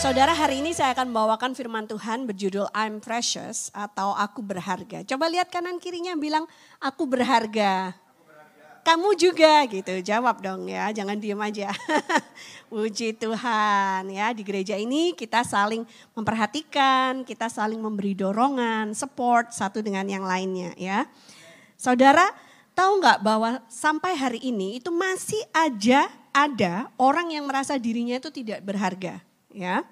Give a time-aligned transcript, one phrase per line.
[0.00, 5.04] Saudara, hari ini saya akan membawakan firman Tuhan berjudul I'm Precious atau Aku Berharga.
[5.04, 6.48] Coba lihat kanan kirinya bilang,
[6.80, 7.92] Aku berharga.
[8.80, 11.68] Kamu juga gitu, jawab dong ya, jangan diem aja.
[12.72, 15.84] Puji Tuhan ya, di gereja ini kita saling
[16.16, 21.04] memperhatikan, kita saling memberi dorongan, support satu dengan yang lainnya ya.
[21.76, 22.24] Saudara,
[22.72, 28.32] tahu nggak bahwa sampai hari ini itu masih aja ada orang yang merasa dirinya itu
[28.32, 29.20] tidak berharga
[29.52, 29.84] ya.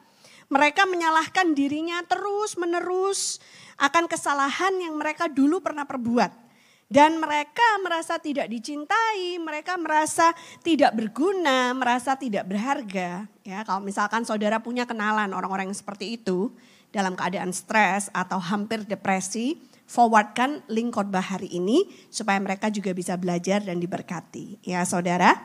[0.48, 3.41] Mereka menyalahkan dirinya terus menerus
[3.77, 6.48] akan kesalahan yang mereka dulu pernah perbuat.
[6.88, 10.33] Dan mereka merasa tidak dicintai, mereka merasa
[10.65, 13.29] tidak berguna, merasa tidak berharga.
[13.45, 16.49] Ya, kalau misalkan saudara punya kenalan orang-orang yang seperti itu
[16.88, 23.21] dalam keadaan stres atau hampir depresi, forwardkan link khotbah hari ini supaya mereka juga bisa
[23.21, 24.65] belajar dan diberkati.
[24.65, 25.37] Ya, saudara.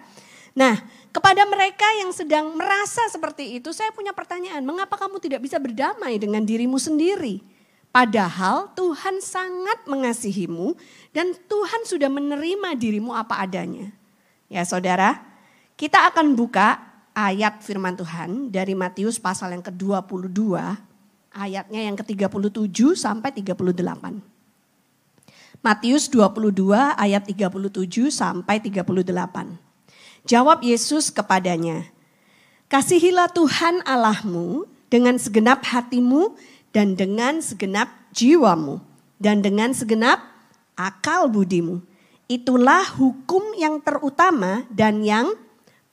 [0.53, 0.77] Nah,
[1.09, 6.21] kepada mereka yang sedang merasa seperti itu, saya punya pertanyaan, mengapa kamu tidak bisa berdamai
[6.21, 7.41] dengan dirimu sendiri?
[7.93, 10.73] Padahal Tuhan sangat mengasihimu
[11.13, 13.93] dan Tuhan sudah menerima dirimu apa adanya.
[14.49, 15.21] Ya saudara,
[15.77, 16.81] kita akan buka
[17.13, 20.57] ayat firman Tuhan dari Matius pasal yang ke-22,
[21.33, 23.77] ayatnya yang ke-37 sampai 38.
[25.61, 29.62] Matius 22 ayat 37 sampai 38.
[30.23, 31.91] Jawab Yesus kepadanya,
[32.71, 36.33] Kasihilah Tuhan Allahmu dengan segenap hatimu
[36.73, 38.81] dan dengan segenap jiwamu
[39.21, 40.23] dan dengan segenap
[40.73, 41.85] akal budimu.
[42.25, 45.37] Itulah hukum yang terutama dan yang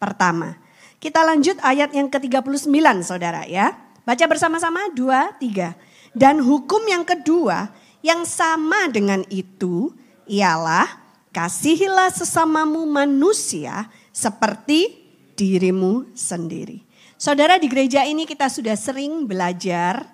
[0.01, 0.57] pertama.
[1.01, 2.65] Kita lanjut ayat yang ke-39
[3.05, 3.77] saudara ya.
[4.09, 5.77] Baca bersama-sama dua, tiga.
[6.17, 9.93] Dan hukum yang kedua yang sama dengan itu
[10.25, 10.89] ialah
[11.31, 15.01] kasihilah sesamamu manusia seperti
[15.35, 16.85] dirimu sendiri.
[17.21, 20.09] Saudara di gereja ini kita sudah sering belajar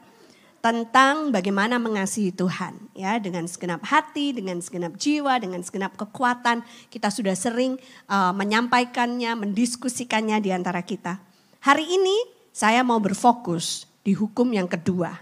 [0.59, 6.67] tentang bagaimana mengasihi Tuhan ya dengan segenap hati, dengan segenap jiwa, dengan segenap kekuatan.
[6.91, 7.79] Kita sudah sering
[8.11, 11.23] uh, menyampaikannya, mendiskusikannya di antara kita.
[11.63, 12.17] Hari ini
[12.51, 15.15] saya mau berfokus di hukum yang kedua.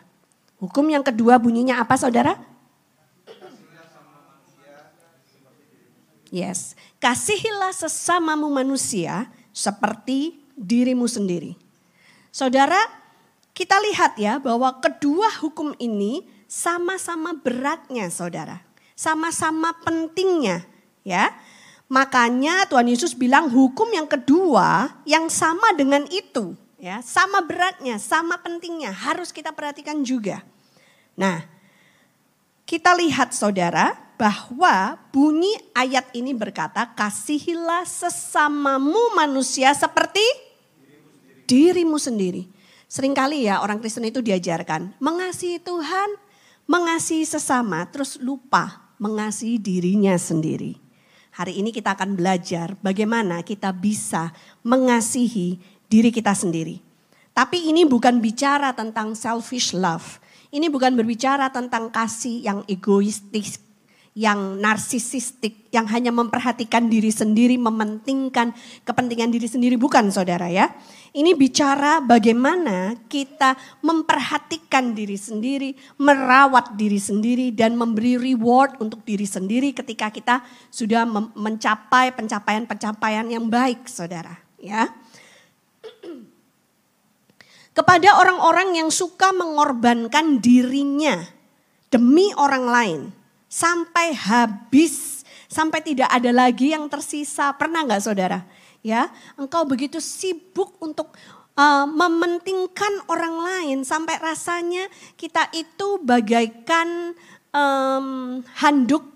[0.56, 2.53] Hukum yang kedua bunyinya apa Saudara?
[6.34, 11.54] Yes, kasihilah sesamamu manusia seperti dirimu sendiri.
[12.34, 12.74] Saudara,
[13.54, 18.66] kita lihat ya bahwa kedua hukum ini sama-sama beratnya saudara.
[18.98, 20.66] Sama-sama pentingnya
[21.06, 21.30] ya.
[21.86, 26.58] Makanya Tuhan Yesus bilang hukum yang kedua yang sama dengan itu.
[26.82, 30.42] ya Sama beratnya, sama pentingnya harus kita perhatikan juga.
[31.14, 31.46] Nah
[32.66, 40.22] kita lihat saudara bahwa bunyi ayat ini berkata, kasihilah sesamamu manusia seperti
[41.44, 42.48] dirimu sendiri.
[42.88, 46.14] Seringkali ya orang Kristen itu diajarkan, mengasihi Tuhan,
[46.70, 50.78] mengasihi sesama, terus lupa mengasihi dirinya sendiri.
[51.34, 54.30] Hari ini kita akan belajar bagaimana kita bisa
[54.62, 55.58] mengasihi
[55.90, 56.78] diri kita sendiri.
[57.34, 60.22] Tapi ini bukan bicara tentang selfish love.
[60.54, 63.58] Ini bukan berbicara tentang kasih yang egoistis,
[64.14, 68.54] yang narsisistik, yang hanya memperhatikan diri sendiri, mementingkan
[68.86, 70.70] kepentingan diri sendiri, bukan saudara ya.
[71.10, 79.26] Ini bicara bagaimana kita memperhatikan diri sendiri, merawat diri sendiri, dan memberi reward untuk diri
[79.26, 81.02] sendiri ketika kita sudah
[81.34, 84.38] mencapai pencapaian-pencapaian yang baik saudara.
[84.62, 84.86] ya.
[87.74, 91.18] Kepada orang-orang yang suka mengorbankan dirinya
[91.90, 93.23] demi orang lain
[93.54, 97.54] sampai habis, sampai tidak ada lagi yang tersisa.
[97.54, 98.42] Pernah nggak saudara?
[98.82, 101.14] Ya, engkau begitu sibuk untuk
[101.54, 107.14] uh, mementingkan orang lain sampai rasanya kita itu bagaikan
[107.54, 109.14] um, handuk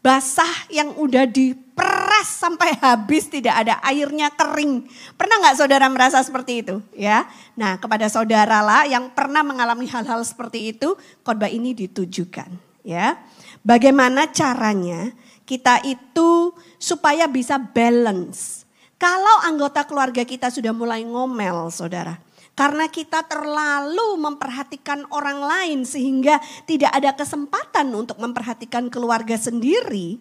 [0.00, 4.88] basah yang udah diperas sampai habis tidak ada airnya kering.
[5.20, 6.80] Pernah nggak saudara merasa seperti itu?
[6.96, 12.48] Ya, nah kepada saudara lah yang pernah mengalami hal-hal seperti itu, khotbah ini ditujukan.
[12.80, 13.20] Ya,
[13.60, 15.12] Bagaimana caranya
[15.44, 18.64] kita itu supaya bisa balance.
[18.96, 22.20] Kalau anggota keluarga kita sudah mulai ngomel saudara.
[22.56, 26.36] Karena kita terlalu memperhatikan orang lain sehingga
[26.68, 30.20] tidak ada kesempatan untuk memperhatikan keluarga sendiri.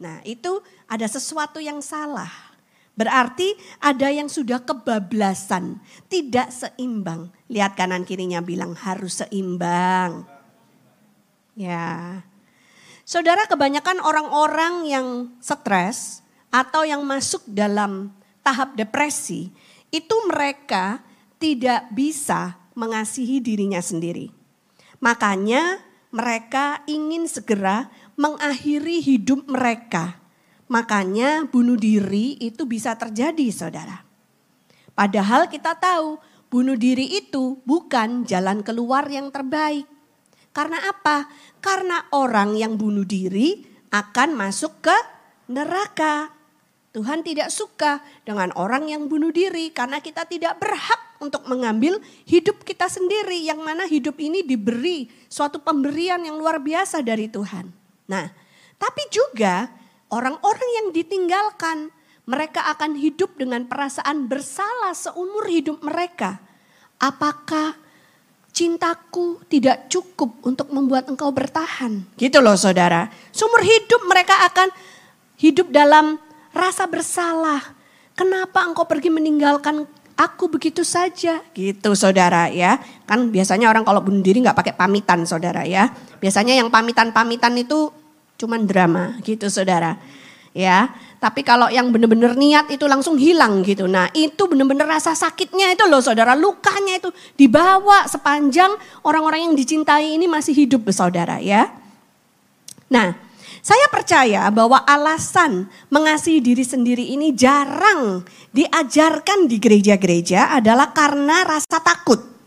[0.00, 2.30] Nah itu ada sesuatu yang salah.
[2.98, 5.78] Berarti ada yang sudah kebablasan,
[6.10, 7.30] tidak seimbang.
[7.46, 10.26] Lihat kanan kirinya bilang harus seimbang.
[11.54, 12.22] Ya,
[13.08, 15.08] Saudara kebanyakan orang-orang yang
[15.40, 16.20] stres
[16.52, 18.12] atau yang masuk dalam
[18.44, 19.48] tahap depresi
[19.88, 21.00] itu mereka
[21.40, 24.28] tidak bisa mengasihi dirinya sendiri.
[25.00, 25.80] Makanya
[26.12, 27.88] mereka ingin segera
[28.20, 30.20] mengakhiri hidup mereka.
[30.68, 34.04] Makanya bunuh diri itu bisa terjadi saudara.
[34.92, 36.20] Padahal kita tahu
[36.52, 39.88] bunuh diri itu bukan jalan keluar yang terbaik.
[40.58, 41.30] Karena apa?
[41.62, 43.62] Karena orang yang bunuh diri
[43.94, 44.96] akan masuk ke
[45.46, 46.34] neraka.
[46.90, 52.66] Tuhan tidak suka dengan orang yang bunuh diri karena kita tidak berhak untuk mengambil hidup
[52.66, 57.70] kita sendiri yang mana hidup ini diberi suatu pemberian yang luar biasa dari Tuhan.
[58.10, 58.26] Nah,
[58.82, 59.70] tapi juga
[60.10, 61.94] orang-orang yang ditinggalkan
[62.26, 66.42] mereka akan hidup dengan perasaan bersalah seumur hidup mereka.
[66.98, 67.78] Apakah
[68.58, 72.02] cintaku tidak cukup untuk membuat engkau bertahan?
[72.18, 73.06] Gitu loh saudara.
[73.30, 74.74] Seumur hidup mereka akan
[75.38, 76.18] hidup dalam
[76.50, 77.62] rasa bersalah.
[78.18, 79.86] Kenapa engkau pergi meninggalkan
[80.18, 81.38] aku begitu saja?
[81.54, 82.82] Gitu saudara ya.
[83.06, 85.94] Kan biasanya orang kalau bunuh diri nggak pakai pamitan saudara ya.
[86.18, 87.94] Biasanya yang pamitan-pamitan itu
[88.42, 89.94] cuman drama gitu saudara.
[90.56, 93.90] Ya, tapi kalau yang benar-benar niat itu langsung hilang gitu.
[93.90, 98.72] Nah itu benar-benar rasa sakitnya itu loh saudara, lukanya itu dibawa sepanjang
[99.02, 101.68] orang-orang yang dicintai ini masih hidup saudara ya.
[102.88, 103.28] Nah
[103.58, 108.22] saya percaya bahwa alasan mengasihi diri sendiri ini jarang
[108.54, 112.37] diajarkan di gereja-gereja adalah karena rasa takut.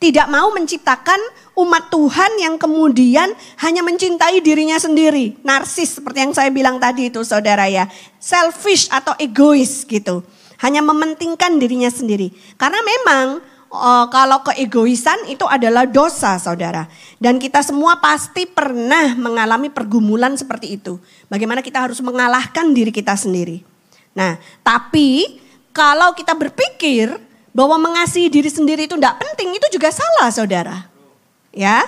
[0.00, 1.20] Tidak mau menciptakan
[1.60, 5.36] umat Tuhan yang kemudian hanya mencintai dirinya sendiri.
[5.44, 7.84] Narsis seperti yang saya bilang tadi itu saudara ya.
[8.16, 10.24] Selfish atau egois gitu.
[10.64, 12.32] Hanya mementingkan dirinya sendiri.
[12.56, 16.88] Karena memang uh, kalau keegoisan itu adalah dosa saudara.
[17.20, 20.96] Dan kita semua pasti pernah mengalami pergumulan seperti itu.
[21.28, 23.60] Bagaimana kita harus mengalahkan diri kita sendiri.
[24.16, 25.44] Nah tapi
[25.76, 30.86] kalau kita berpikir bahwa mengasihi diri sendiri itu tidak penting, itu juga salah saudara.
[31.50, 31.82] Ya,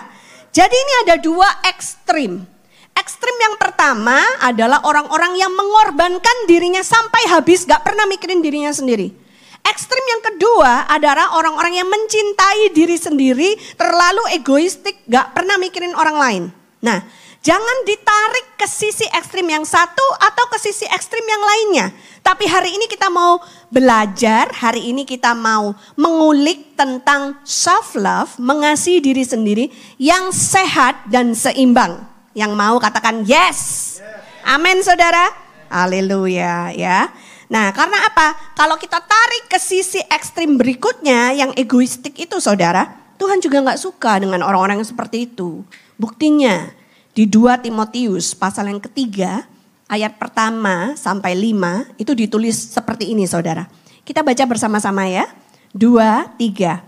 [0.50, 2.44] jadi ini ada dua ekstrim.
[2.92, 9.16] Ekstrim yang pertama adalah orang-orang yang mengorbankan dirinya sampai habis, gak pernah mikirin dirinya sendiri.
[9.62, 16.16] Ekstrim yang kedua adalah orang-orang yang mencintai diri sendiri, terlalu egoistik, gak pernah mikirin orang
[16.20, 16.42] lain.
[16.84, 17.00] Nah,
[17.42, 21.86] jangan ditarik ke sisi ekstrim yang satu atau ke sisi ekstrim yang lainnya.
[22.22, 29.02] Tapi hari ini kita mau belajar, hari ini kita mau mengulik tentang self love, mengasihi
[29.02, 29.66] diri sendiri
[29.98, 32.06] yang sehat dan seimbang.
[32.32, 33.98] Yang mau katakan yes.
[34.46, 35.34] Amin saudara.
[35.66, 37.10] Haleluya ya.
[37.50, 38.54] Nah karena apa?
[38.54, 43.02] Kalau kita tarik ke sisi ekstrim berikutnya yang egoistik itu saudara.
[43.18, 45.62] Tuhan juga nggak suka dengan orang-orang yang seperti itu.
[45.94, 46.81] Buktinya
[47.12, 49.44] di 2 Timotius pasal yang ketiga
[49.84, 53.68] ayat pertama sampai lima itu ditulis seperti ini saudara.
[54.02, 55.28] Kita baca bersama-sama ya.
[55.72, 56.80] Dua, tiga.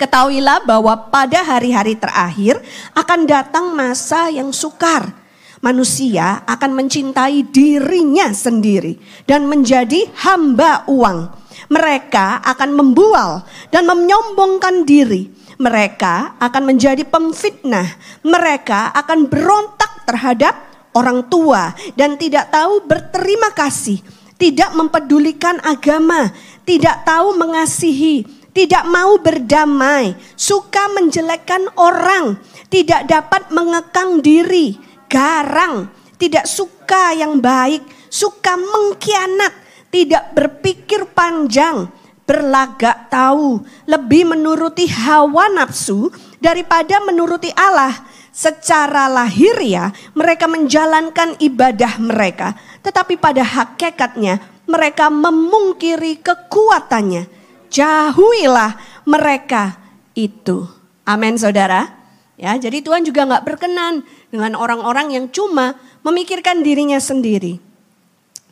[0.00, 2.58] Ketahuilah bahwa pada hari-hari terakhir
[2.96, 5.14] akan datang masa yang sukar
[5.64, 11.32] manusia akan mencintai dirinya sendiri dan menjadi hamba uang.
[11.72, 15.32] Mereka akan membual dan menyombongkan diri.
[15.56, 17.86] Mereka akan menjadi pemfitnah.
[18.26, 20.54] Mereka akan berontak terhadap
[20.94, 24.00] orang tua dan tidak tahu berterima kasih,
[24.38, 26.30] tidak mempedulikan agama,
[26.62, 32.38] tidak tahu mengasihi, tidak mau berdamai, suka menjelekkan orang,
[32.70, 34.78] tidak dapat mengekang diri,
[35.10, 39.52] garang, tidak suka yang baik, suka mengkhianat,
[39.90, 41.90] tidak berpikir panjang,
[42.24, 47.92] berlagak tahu, lebih menuruti hawa nafsu daripada menuruti Allah.
[48.34, 57.30] Secara lahiriah mereka menjalankan ibadah mereka, tetapi pada hakikatnya mereka memungkiri kekuatannya.
[57.70, 58.74] Jauhilah
[59.06, 59.78] mereka
[60.18, 60.66] itu.
[61.06, 61.94] Amin saudara.
[62.34, 64.02] Ya, jadi Tuhan juga nggak berkenan
[64.34, 67.62] dengan orang-orang yang cuma memikirkan dirinya sendiri.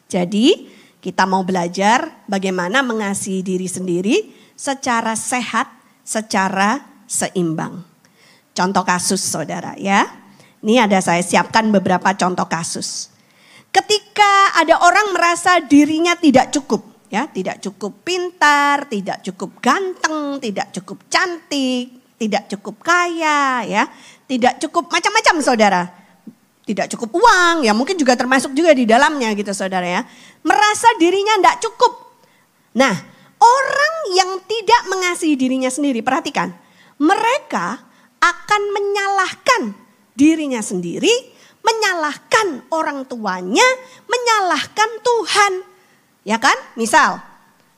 [0.07, 0.71] Jadi
[1.03, 5.67] kita mau belajar bagaimana mengasihi diri sendiri secara sehat,
[6.07, 7.83] secara seimbang.
[8.55, 10.07] Contoh kasus saudara ya.
[10.63, 13.11] Ini ada saya siapkan beberapa contoh kasus.
[13.75, 20.71] Ketika ada orang merasa dirinya tidak cukup, ya, tidak cukup pintar, tidak cukup ganteng, tidak
[20.71, 23.91] cukup cantik, tidak cukup kaya, ya,
[24.31, 25.83] tidak cukup macam-macam saudara.
[26.63, 30.07] Tidak cukup uang, ya mungkin juga termasuk juga di dalamnya gitu saudara ya.
[30.47, 31.93] Merasa dirinya tidak cukup.
[32.79, 32.95] Nah,
[33.43, 36.55] orang yang tidak mengasihi dirinya sendiri, perhatikan.
[37.03, 37.67] Mereka
[38.23, 39.63] akan menyalahkan
[40.15, 41.11] dirinya sendiri,
[41.67, 43.67] menyalahkan orang tuanya,
[44.07, 45.53] menyalahkan Tuhan.
[46.23, 46.55] Ya kan?
[46.79, 47.19] Misal,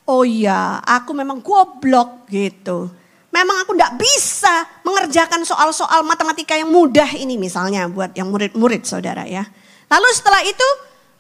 [0.04, 2.92] oh iya aku memang goblok gitu.
[3.34, 9.26] Memang aku tidak bisa mengerjakan soal-soal matematika yang mudah ini misalnya buat yang murid-murid saudara
[9.26, 9.42] ya.
[9.90, 10.68] Lalu setelah itu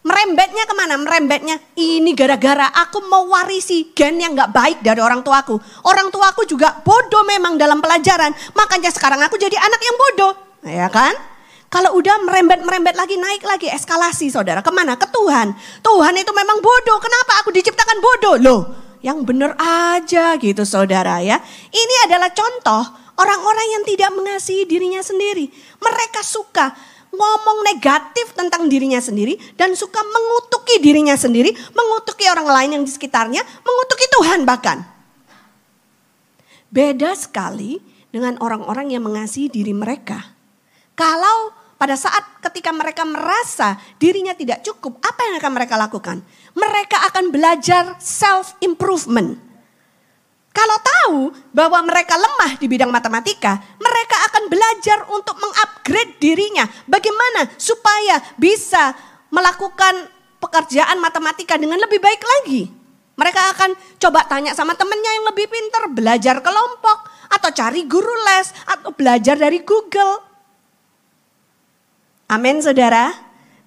[0.06, 0.94] merembetnya ke mana?
[0.94, 5.58] Merembetnya ini gara-gara aku mewarisi gen yang gak baik dari orang tuaku.
[5.82, 8.30] Orang tuaku juga bodoh memang dalam pelajaran.
[8.54, 10.32] Makanya sekarang aku jadi anak yang bodoh.
[10.64, 11.12] Ya kan?
[11.74, 14.62] Kalau udah merembet-merembet lagi, naik lagi eskalasi saudara.
[14.62, 14.94] Ke mana?
[14.94, 15.50] Ke Tuhan.
[15.82, 17.02] Tuhan itu memang bodoh.
[17.02, 18.34] Kenapa aku diciptakan bodoh?
[18.38, 18.60] Loh,
[19.04, 21.36] yang benar aja gitu saudara ya.
[21.68, 22.82] Ini adalah contoh
[23.20, 25.52] orang-orang yang tidak mengasihi dirinya sendiri.
[25.76, 26.72] Mereka suka
[27.12, 32.90] ngomong negatif tentang dirinya sendiri dan suka mengutuki dirinya sendiri, mengutuki orang lain yang di
[32.90, 34.80] sekitarnya, mengutuki Tuhan bahkan.
[36.72, 40.32] Beda sekali dengan orang-orang yang mengasihi diri mereka.
[40.96, 41.52] Kalau
[41.84, 46.24] pada saat ketika mereka merasa dirinya tidak cukup, apa yang akan mereka lakukan?
[46.56, 49.36] Mereka akan belajar self improvement.
[50.48, 51.18] Kalau tahu
[51.52, 56.64] bahwa mereka lemah di bidang matematika, mereka akan belajar untuk mengupgrade dirinya.
[56.88, 58.96] Bagaimana supaya bisa
[59.28, 60.08] melakukan
[60.40, 62.72] pekerjaan matematika dengan lebih baik lagi.
[63.12, 68.56] Mereka akan coba tanya sama temennya yang lebih pintar, belajar kelompok, atau cari guru les,
[68.72, 70.33] atau belajar dari Google.
[72.28, 73.12] Amin saudara.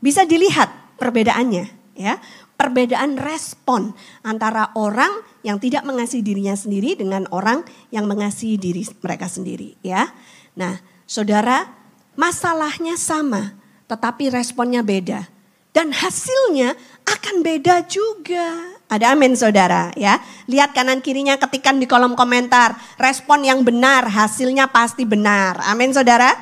[0.01, 1.65] Bisa dilihat perbedaannya
[1.97, 2.17] ya.
[2.57, 3.93] Perbedaan respon
[4.25, 5.13] antara orang
[5.45, 7.61] yang tidak mengasihi dirinya sendiri dengan orang
[7.93, 10.09] yang mengasihi diri mereka sendiri ya.
[10.57, 11.69] Nah saudara
[12.17, 13.53] masalahnya sama
[13.85, 15.29] tetapi responnya beda.
[15.71, 16.73] Dan hasilnya
[17.05, 18.75] akan beda juga.
[18.89, 20.17] Ada amin saudara ya.
[20.49, 22.73] Lihat kanan kirinya ketikan di kolom komentar.
[22.97, 25.61] Respon yang benar hasilnya pasti benar.
[25.69, 26.33] Amin saudara.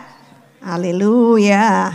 [0.65, 1.93] Haleluya.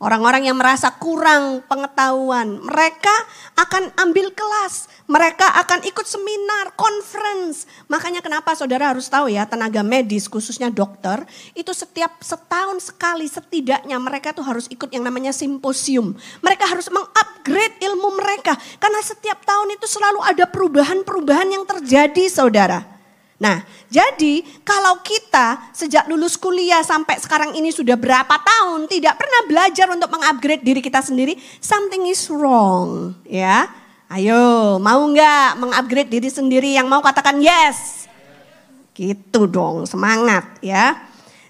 [0.00, 3.12] Orang-orang yang merasa kurang pengetahuan, mereka
[3.60, 7.68] akan ambil kelas, mereka akan ikut seminar, conference.
[7.92, 14.00] Makanya kenapa saudara harus tahu ya, tenaga medis khususnya dokter, itu setiap setahun sekali setidaknya
[14.00, 16.16] mereka tuh harus ikut yang namanya simposium.
[16.40, 23.01] Mereka harus mengupgrade ilmu mereka, karena setiap tahun itu selalu ada perubahan-perubahan yang terjadi saudara.
[23.42, 29.42] Nah, jadi kalau kita sejak lulus kuliah sampai sekarang ini sudah berapa tahun tidak pernah
[29.50, 33.66] belajar untuk mengupgrade diri kita sendiri, something is wrong, ya.
[34.06, 36.78] Ayo, mau nggak mengupgrade diri sendiri?
[36.78, 38.06] Yang mau katakan yes.
[38.94, 41.02] Gitu dong, semangat ya.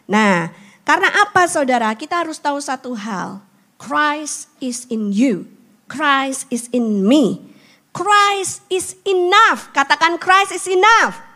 [0.09, 0.49] Nah,
[0.89, 1.93] karena apa saudara?
[1.93, 3.45] Kita harus tahu satu hal.
[3.77, 5.45] Christ is in you.
[5.93, 7.53] Christ is in me.
[7.93, 9.69] Christ is enough.
[9.77, 11.32] Katakan Christ is enough.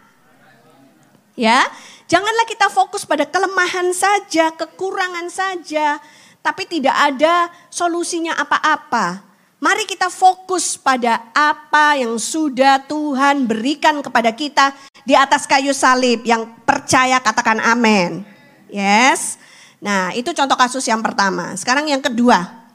[1.37, 1.69] Ya,
[2.09, 6.01] janganlah kita fokus pada kelemahan saja, kekurangan saja,
[6.41, 9.21] tapi tidak ada solusinya apa-apa.
[9.57, 14.73] Mari kita fokus pada apa yang sudah Tuhan berikan kepada kita
[15.05, 16.25] di atas kayu salib.
[16.25, 18.21] Yang percaya katakan amin.
[18.69, 19.41] Yes.
[19.81, 21.57] Nah, itu contoh kasus yang pertama.
[21.57, 22.69] Sekarang yang kedua.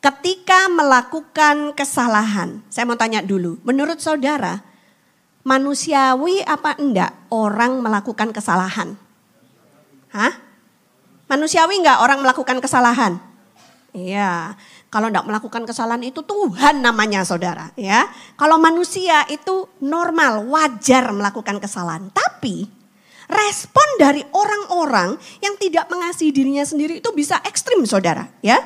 [0.00, 4.64] Ketika melakukan kesalahan, saya mau tanya dulu, menurut saudara,
[5.44, 8.96] manusiawi apa enggak orang melakukan kesalahan?
[10.12, 10.32] Hah?
[11.30, 13.22] Manusiawi enggak orang melakukan kesalahan?
[13.90, 14.54] Iya,
[14.90, 18.06] kalau enggak melakukan kesalahan itu Tuhan namanya saudara ya.
[18.38, 22.10] Kalau manusia itu normal, wajar melakukan kesalahan.
[22.10, 22.66] Tapi
[23.30, 28.58] respon dari orang-orang yang tidak mengasihi dirinya sendiri itu bisa ekstrim saudara ya.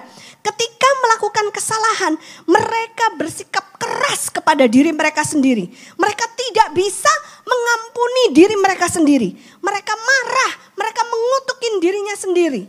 [0.44, 5.68] Ketika melakukan kesalahan, mereka bersikap keras kepada diri mereka sendiri.
[6.00, 7.12] Mereka tidak bisa
[7.44, 9.36] mengampuni diri mereka sendiri.
[9.60, 12.62] Mereka marah, mereka mengutukin dirinya sendiri.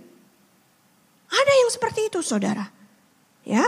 [1.32, 2.68] Ada yang seperti itu, Saudara.
[3.48, 3.64] Ya.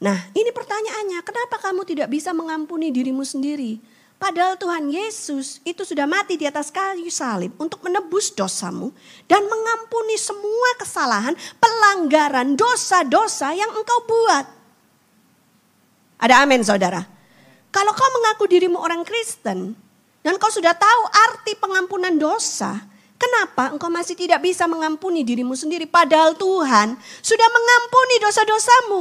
[0.00, 3.82] Nah, ini pertanyaannya, kenapa kamu tidak bisa mengampuni dirimu sendiri?
[4.18, 8.90] Padahal Tuhan Yesus itu sudah mati di atas kayu salib untuk menebus dosamu
[9.30, 14.57] dan mengampuni semua kesalahan, pelanggaran, dosa-dosa yang engkau buat.
[16.18, 17.06] Ada amin saudara.
[17.70, 19.78] Kalau kau mengaku dirimu orang Kristen
[20.26, 22.74] dan kau sudah tahu arti pengampunan dosa,
[23.14, 29.00] kenapa engkau masih tidak bisa mengampuni dirimu sendiri padahal Tuhan sudah mengampuni dosa-dosamu?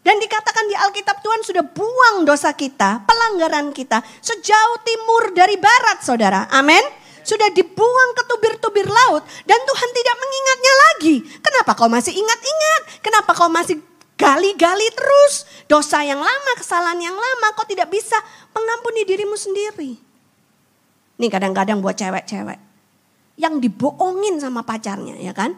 [0.00, 6.00] Dan dikatakan di Alkitab Tuhan sudah buang dosa kita, pelanggaran kita sejauh timur dari barat
[6.00, 6.48] saudara.
[6.48, 6.80] Amin.
[7.28, 11.16] Sudah dibuang ke tubir-tubir laut dan Tuhan tidak mengingatnya lagi.
[11.44, 13.04] Kenapa kau masih ingat-ingat?
[13.04, 13.84] Kenapa kau masih
[14.18, 18.18] gali-gali terus dosa yang lama, kesalahan yang lama, kau tidak bisa
[18.50, 19.94] mengampuni dirimu sendiri.
[21.18, 22.58] Ini kadang-kadang buat cewek-cewek
[23.38, 25.54] yang dibohongin sama pacarnya ya kan.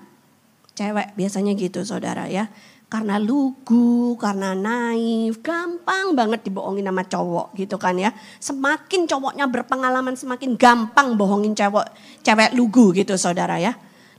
[0.76, 2.52] Cewek biasanya gitu saudara ya.
[2.90, 8.10] karena lugu, karena naif, gampang banget dibohongin sama cowok gitu kan ya.
[8.42, 11.86] Semakin cowoknya berpengalaman semakin gampang bohongin cewek
[12.26, 13.70] cewek lugu gitu saudara ya.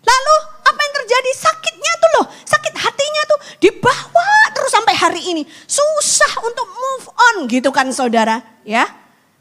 [0.02, 1.32] Lalu apa yang terjadi?
[1.36, 4.31] Sakitnya tuh loh, sakit hatinya tuh dibawa
[4.72, 5.44] sampai hari ini.
[5.68, 8.88] Susah untuk move on gitu kan saudara ya.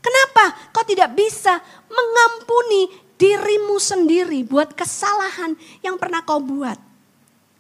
[0.03, 0.59] Kenapa?
[0.75, 6.81] Kau tidak bisa mengampuni dirimu sendiri buat kesalahan yang pernah kau buat.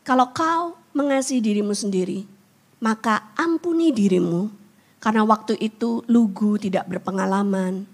[0.03, 2.25] Kalau kau mengasihi dirimu sendiri,
[2.81, 4.49] maka ampuni dirimu
[4.99, 7.85] karena waktu itu lugu tidak berpengalaman.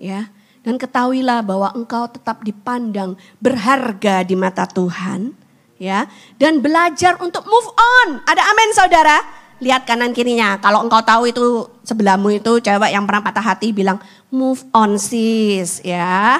[0.00, 0.32] Ya,
[0.64, 5.32] dan ketahuilah bahwa engkau tetap dipandang berharga di mata Tuhan,
[5.80, 6.04] ya.
[6.36, 8.20] Dan belajar untuk move on.
[8.28, 9.16] Ada amin saudara?
[9.64, 10.60] Lihat kanan kirinya.
[10.60, 13.96] Kalau engkau tahu itu sebelahmu itu cewek yang pernah patah hati bilang
[14.28, 16.38] move on sis, ya.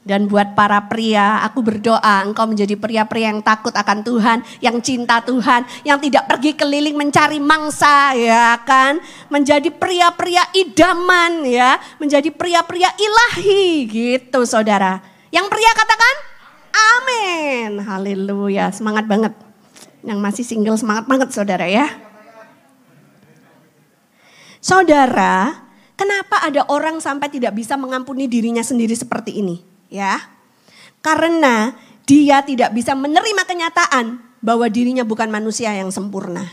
[0.00, 5.20] Dan buat para pria, aku berdoa engkau menjadi pria-pria yang takut akan Tuhan, yang cinta
[5.20, 8.96] Tuhan, yang tidak pergi keliling mencari mangsa, ya kan?
[9.28, 15.04] Menjadi pria-pria idaman, ya, menjadi pria-pria ilahi, gitu saudara.
[15.28, 16.14] Yang pria katakan,
[16.80, 19.34] amin, haleluya, semangat banget.
[20.00, 21.88] Yang masih single semangat banget saudara ya.
[24.60, 29.70] Saudara, kenapa ada orang sampai tidak bisa mengampuni dirinya sendiri seperti ini?
[29.90, 30.16] ya.
[31.04, 31.74] Karena
[32.06, 36.46] dia tidak bisa menerima kenyataan bahwa dirinya bukan manusia yang sempurna.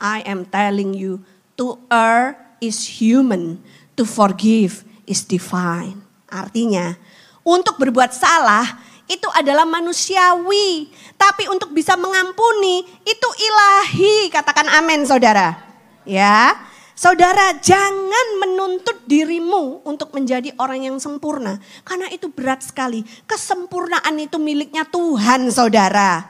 [0.00, 1.22] I am telling you,
[1.60, 3.62] to err is human,
[3.94, 6.02] to forgive is divine.
[6.26, 6.98] Artinya,
[7.42, 8.78] untuk berbuat salah
[9.08, 14.28] itu adalah manusiawi, tapi untuk bisa mengampuni itu ilahi.
[14.28, 15.56] Katakan amin, Saudara.
[16.04, 16.68] Ya.
[16.98, 21.62] Saudara, jangan menuntut dirimu untuk menjadi orang yang sempurna.
[21.86, 23.06] Karena itu berat sekali.
[23.22, 26.26] Kesempurnaan itu miliknya Tuhan, saudara.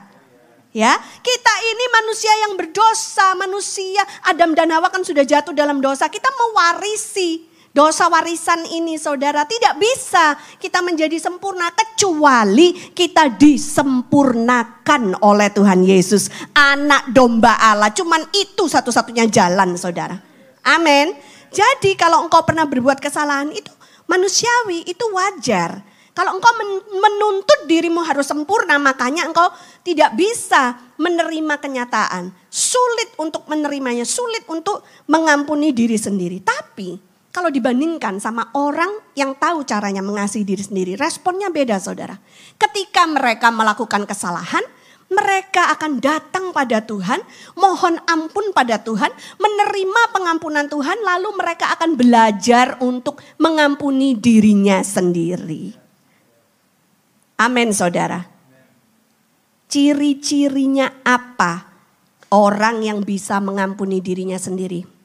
[0.76, 0.92] Ya,
[1.25, 6.04] kita ini manusia yang berdosa, manusia Adam dan Hawa kan sudah jatuh dalam dosa.
[6.12, 9.47] Kita mewarisi dosa warisan ini, saudara.
[9.47, 16.26] Tidak bisa kita menjadi sempurna kecuali kita disempurnakan oleh Tuhan Yesus,
[16.58, 17.95] Anak Domba Allah.
[17.95, 20.19] Cuman itu satu-satunya jalan, saudara.
[20.67, 21.14] Amin.
[21.54, 23.71] Jadi kalau engkau pernah berbuat kesalahan itu
[24.10, 25.86] manusiawi, itu wajar.
[26.19, 26.50] Kalau engkau
[26.99, 29.54] menuntut dirimu harus sempurna, makanya engkau
[29.86, 32.34] tidak bisa menerima kenyataan.
[32.50, 36.43] Sulit untuk menerimanya, sulit untuk mengampuni diri sendiri.
[36.43, 37.07] Tapi
[37.38, 42.18] kalau dibandingkan sama orang yang tahu caranya mengasihi diri sendiri, responnya beda saudara.
[42.58, 44.66] Ketika mereka melakukan kesalahan,
[45.06, 47.22] mereka akan datang pada Tuhan,
[47.54, 55.78] mohon ampun pada Tuhan, menerima pengampunan Tuhan, lalu mereka akan belajar untuk mengampuni dirinya sendiri.
[57.38, 58.26] Amin, saudara.
[59.70, 61.70] Ciri-cirinya apa
[62.34, 64.98] orang yang bisa mengampuni dirinya sendiri?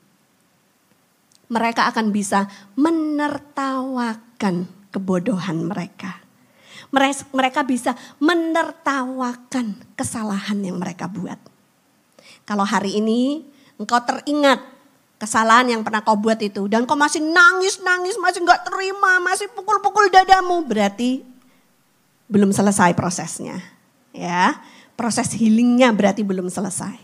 [1.52, 2.48] Mereka akan bisa
[2.80, 6.24] menertawakan kebodohan mereka
[7.34, 11.42] mereka bisa menertawakan kesalahan yang mereka buat.
[12.46, 13.42] Kalau hari ini
[13.82, 14.62] engkau teringat
[15.18, 20.14] kesalahan yang pernah kau buat itu dan kau masih nangis-nangis, masih nggak terima, masih pukul-pukul
[20.14, 21.26] dadamu, berarti
[22.30, 23.58] belum selesai prosesnya.
[24.14, 24.62] Ya,
[24.94, 27.02] proses healingnya berarti belum selesai.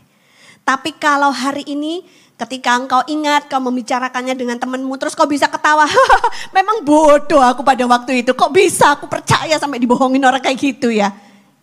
[0.62, 2.06] Tapi kalau hari ini
[2.40, 5.84] Ketika engkau ingat, kau membicarakannya dengan temanmu, terus kau bisa ketawa.
[6.56, 8.32] Memang bodoh aku pada waktu itu.
[8.32, 11.12] Kok bisa aku percaya sampai dibohongin orang kayak gitu ya.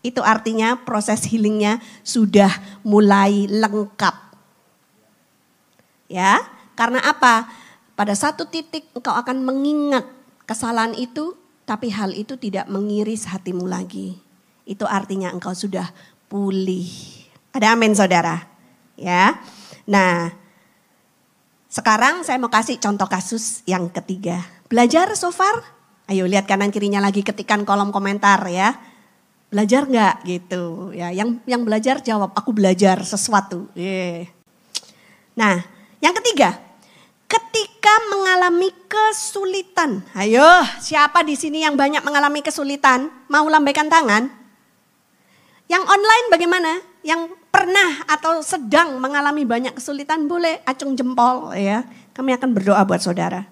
[0.04, 2.52] Itu artinya proses healingnya sudah
[2.84, 4.36] mulai lengkap.
[6.12, 6.44] Ya,
[6.76, 7.48] karena apa?
[7.96, 10.04] Pada satu titik engkau akan mengingat
[10.44, 14.20] kesalahan itu, tapi hal itu tidak mengiris hatimu lagi.
[14.68, 15.88] Itu artinya engkau sudah
[16.28, 16.86] pulih.
[17.56, 18.44] Ada amin saudara.
[19.00, 19.40] Ya.
[19.88, 20.44] Nah,
[21.76, 24.40] sekarang saya mau kasih contoh kasus yang ketiga.
[24.72, 25.60] Belajar so far?
[26.08, 28.80] Ayo lihat kanan kirinya lagi ketikan kolom komentar ya.
[29.52, 31.12] Belajar nggak gitu ya?
[31.12, 33.68] Yang yang belajar jawab aku belajar sesuatu.
[33.76, 34.24] Yeah.
[35.36, 35.68] Nah,
[36.00, 36.56] yang ketiga,
[37.28, 40.00] ketika mengalami kesulitan.
[40.16, 40.48] Ayo,
[40.80, 43.12] siapa di sini yang banyak mengalami kesulitan?
[43.28, 44.32] Mau lambaikan tangan?
[45.68, 46.72] Yang online bagaimana?
[47.06, 51.86] Yang pernah atau sedang mengalami banyak kesulitan boleh acung jempol ya.
[52.10, 53.46] Kami akan berdoa buat saudara.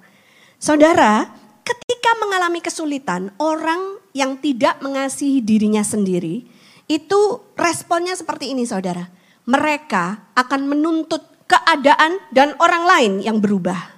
[0.58, 1.30] Saudara,
[1.62, 6.50] ketika mengalami kesulitan, orang yang tidak mengasihi dirinya sendiri,
[6.90, 7.20] itu
[7.54, 9.06] responnya seperti ini saudara.
[9.46, 13.94] Mereka akan menuntut keadaan dan orang lain yang berubah.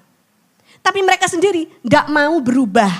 [0.84, 2.92] Tapi mereka sendiri tidak mau berubah.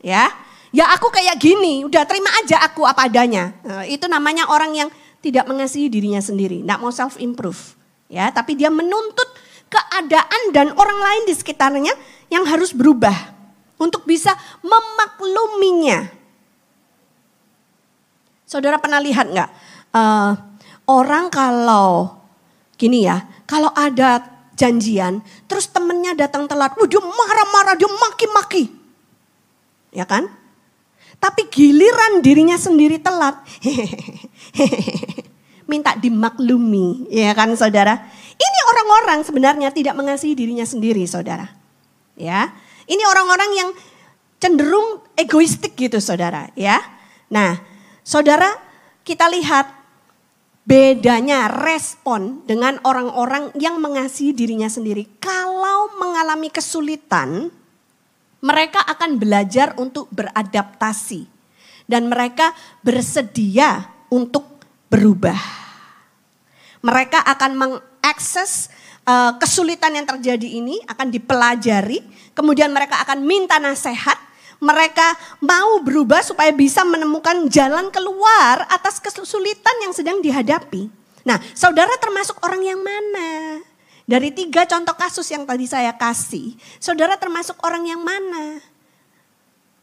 [0.00, 0.32] Ya,
[0.72, 3.52] ya aku kayak gini, udah terima aja aku apa adanya.
[3.62, 4.88] Nah, itu namanya orang yang
[5.20, 7.76] tidak mengasihi dirinya sendiri, tidak mau self improve,
[8.08, 9.28] ya, tapi dia menuntut
[9.70, 11.94] keadaan dan orang lain di sekitarnya
[12.32, 13.14] yang harus berubah
[13.76, 16.08] untuk bisa memakluminya.
[18.48, 19.50] Saudara pernah lihat nggak
[19.94, 20.32] uh,
[20.90, 22.18] orang kalau
[22.74, 24.24] gini ya, kalau ada
[24.56, 28.72] janjian, terus temennya datang telat, wah dia marah-marah, dia maki-maki,
[29.92, 30.39] ya kan?
[31.20, 33.36] Tapi giliran dirinya sendiri telat,
[35.70, 38.08] minta dimaklumi, ya kan saudara?
[38.40, 41.44] Ini orang-orang sebenarnya tidak mengasihi dirinya sendiri, saudara.
[42.16, 42.56] Ya,
[42.88, 43.68] ini orang-orang yang
[44.40, 46.48] cenderung egoistik gitu, saudara.
[46.56, 46.80] Ya,
[47.28, 47.60] nah,
[48.00, 48.56] saudara,
[49.04, 49.68] kita lihat
[50.64, 55.04] bedanya respon dengan orang-orang yang mengasihi dirinya sendiri.
[55.20, 57.52] Kalau mengalami kesulitan,
[58.40, 61.28] mereka akan belajar untuk beradaptasi
[61.84, 65.38] dan mereka bersedia untuk berubah.
[66.80, 68.72] Mereka akan mengakses
[69.04, 72.00] uh, kesulitan yang terjadi ini akan dipelajari,
[72.32, 74.16] kemudian mereka akan minta nasihat,
[74.60, 80.88] mereka mau berubah supaya bisa menemukan jalan keluar atas kesulitan yang sedang dihadapi.
[81.24, 83.60] Nah, saudara termasuk orang yang mana?
[84.10, 88.58] Dari tiga contoh kasus yang tadi saya kasih, saudara termasuk orang yang mana?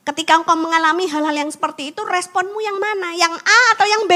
[0.04, 3.16] Ketika engkau mengalami hal-hal yang seperti itu, responmu yang mana?
[3.16, 4.14] Yang A atau yang B?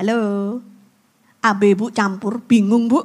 [0.00, 0.20] Halo?
[1.44, 3.04] A, B, Bu, campur, bingung Bu.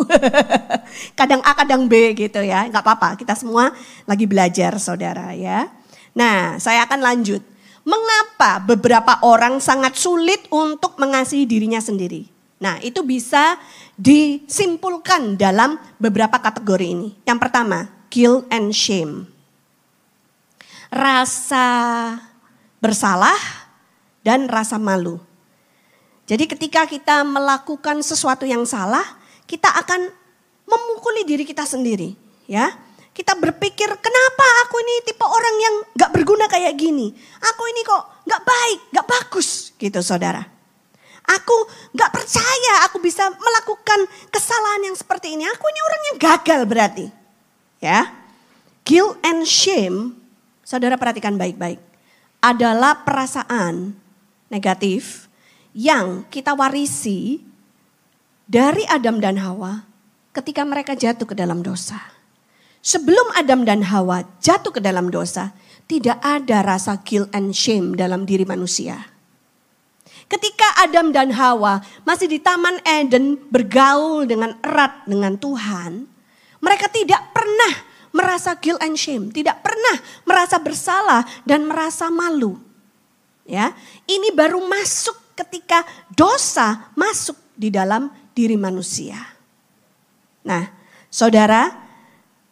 [1.19, 2.63] kadang A, kadang B gitu ya.
[2.63, 3.75] Enggak apa-apa, kita semua
[4.07, 5.67] lagi belajar saudara ya.
[6.15, 7.43] Nah, saya akan lanjut.
[7.83, 12.39] Mengapa beberapa orang sangat sulit untuk mengasihi dirinya sendiri?
[12.59, 13.55] Nah, itu bisa
[13.99, 17.09] disimpulkan dalam beberapa kategori ini.
[17.27, 19.27] Yang pertama, guilt and shame.
[20.87, 21.67] Rasa
[22.79, 23.35] bersalah
[24.23, 25.19] dan rasa malu.
[26.23, 29.03] Jadi ketika kita melakukan sesuatu yang salah,
[29.43, 30.07] kita akan
[30.63, 32.15] memukuli diri kita sendiri,
[32.47, 32.71] ya.
[33.09, 37.11] Kita berpikir, kenapa aku ini tipe orang yang gak berguna kayak gini?
[37.41, 40.58] Aku ini kok gak baik, gak bagus, gitu saudara.
[41.29, 41.57] Aku
[41.93, 45.45] gak percaya aku bisa melakukan kesalahan yang seperti ini.
[45.45, 47.05] Aku ini orang yang gagal berarti.
[47.77, 48.09] Ya.
[48.81, 50.17] Guilt and shame,
[50.65, 51.77] saudara perhatikan baik-baik.
[52.41, 53.93] Adalah perasaan
[54.49, 55.29] negatif
[55.77, 57.45] yang kita warisi
[58.49, 59.85] dari Adam dan Hawa
[60.33, 62.01] ketika mereka jatuh ke dalam dosa.
[62.81, 65.53] Sebelum Adam dan Hawa jatuh ke dalam dosa,
[65.85, 69.18] tidak ada rasa guilt and shame dalam diri manusia.
[70.29, 76.05] Ketika Adam dan Hawa masih di Taman Eden bergaul dengan erat dengan Tuhan,
[76.61, 77.73] mereka tidak pernah
[78.13, 79.97] merasa guilt and shame, tidak pernah
[80.29, 82.61] merasa bersalah dan merasa malu.
[83.49, 83.73] Ya,
[84.05, 85.81] ini baru masuk ketika
[86.13, 89.17] dosa masuk di dalam diri manusia.
[90.45, 90.69] Nah,
[91.09, 91.73] Saudara,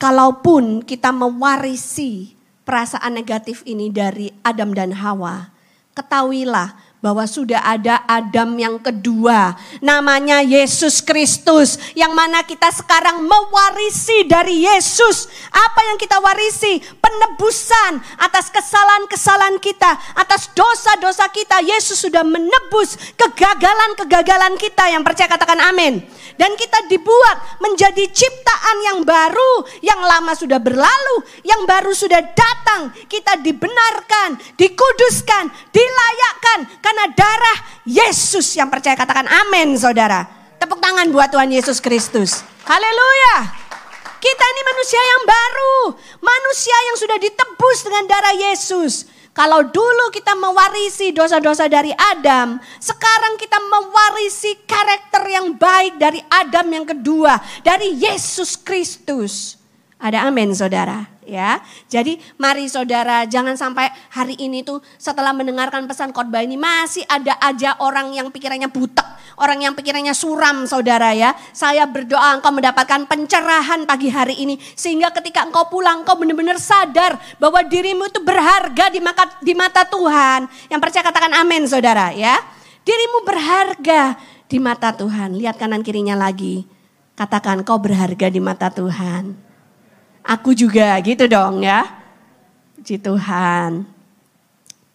[0.02, 2.34] kalaupun kita mewarisi
[2.66, 5.54] perasaan negatif ini dari Adam dan Hawa,
[5.94, 9.54] ketahuilah bahwa sudah ada Adam yang kedua,
[9.86, 15.30] namanya Yesus Kristus, yang mana kita sekarang mewarisi dari Yesus.
[15.54, 16.82] Apa yang kita warisi?
[16.98, 21.62] Penebusan atas kesalahan-kesalahan kita, atas dosa-dosa kita.
[21.62, 24.90] Yesus sudah menebus kegagalan-kegagalan kita.
[24.90, 26.02] Yang percaya katakan amin.
[26.38, 32.94] Dan kita dibuat menjadi ciptaan yang baru, yang lama sudah berlalu, yang baru sudah datang.
[33.10, 36.60] Kita dibenarkan, dikuduskan, dilayakkan
[36.98, 40.26] karena darah Yesus yang percaya katakan amin saudara.
[40.58, 42.42] Tepuk tangan buat Tuhan Yesus Kristus.
[42.66, 43.54] Haleluya.
[44.18, 45.78] Kita ini manusia yang baru,
[46.18, 49.06] manusia yang sudah ditebus dengan darah Yesus.
[49.30, 56.66] Kalau dulu kita mewarisi dosa-dosa dari Adam, sekarang kita mewarisi karakter yang baik dari Adam
[56.74, 59.62] yang kedua, dari Yesus Kristus.
[60.02, 61.60] Ada amin saudara ya.
[61.92, 67.36] Jadi mari saudara jangan sampai hari ini tuh setelah mendengarkan pesan khotbah ini masih ada
[67.44, 69.06] aja orang yang pikirannya butek,
[69.38, 71.36] orang yang pikirannya suram saudara ya.
[71.52, 77.20] Saya berdoa engkau mendapatkan pencerahan pagi hari ini sehingga ketika engkau pulang engkau benar-benar sadar
[77.38, 80.48] bahwa dirimu itu berharga di mata, di mata Tuhan.
[80.72, 82.40] Yang percaya katakan amin saudara ya.
[82.88, 84.16] Dirimu berharga
[84.48, 85.36] di mata Tuhan.
[85.36, 86.64] Lihat kanan kirinya lagi.
[87.18, 89.47] Katakan kau berharga di mata Tuhan.
[90.28, 91.88] Aku juga gitu dong ya.
[92.76, 93.88] Puji Tuhan.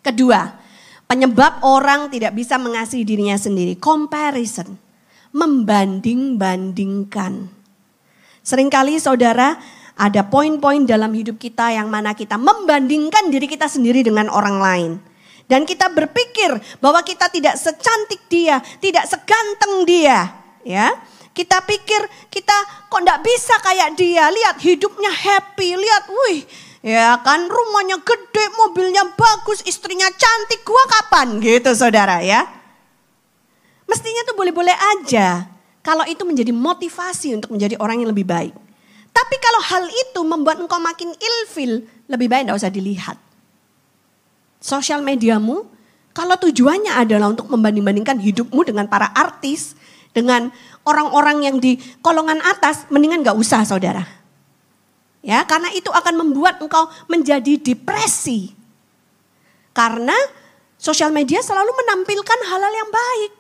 [0.04, 0.62] Kedua,
[1.12, 3.76] Penyebab orang tidak bisa mengasihi dirinya sendiri.
[3.76, 4.80] Comparison.
[5.36, 7.52] Membanding-bandingkan.
[8.40, 9.60] Seringkali saudara
[9.92, 14.96] ada poin-poin dalam hidup kita yang mana kita membandingkan diri kita sendiri dengan orang lain.
[15.44, 20.32] Dan kita berpikir bahwa kita tidak secantik dia, tidak seganteng dia.
[20.64, 20.96] Ya,
[21.32, 22.56] kita pikir kita
[22.88, 24.28] kok enggak bisa kayak dia.
[24.28, 26.44] Lihat hidupnya happy, lihat wih
[26.82, 32.42] Ya kan rumahnya gede, mobilnya bagus, istrinya cantik, gua kapan gitu saudara ya.
[33.86, 35.46] Mestinya tuh boleh-boleh aja
[35.86, 38.54] kalau itu menjadi motivasi untuk menjadi orang yang lebih baik.
[39.14, 43.16] Tapi kalau hal itu membuat engkau makin ilfil, lebih baik tidak usah dilihat.
[44.58, 45.62] Sosial mediamu,
[46.10, 49.78] kalau tujuannya adalah untuk membanding-bandingkan hidupmu dengan para artis,
[50.12, 50.52] dengan
[50.84, 54.04] orang-orang yang di kolongan atas, mendingan gak usah saudara.
[55.22, 58.52] Ya, karena itu akan membuat engkau menjadi depresi.
[59.72, 60.14] Karena
[60.76, 63.30] sosial media selalu menampilkan hal-hal yang baik.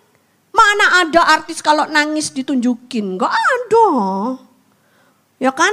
[0.52, 3.18] Mana ada artis kalau nangis ditunjukin?
[3.18, 3.88] Gak ada.
[5.42, 5.72] Ya kan?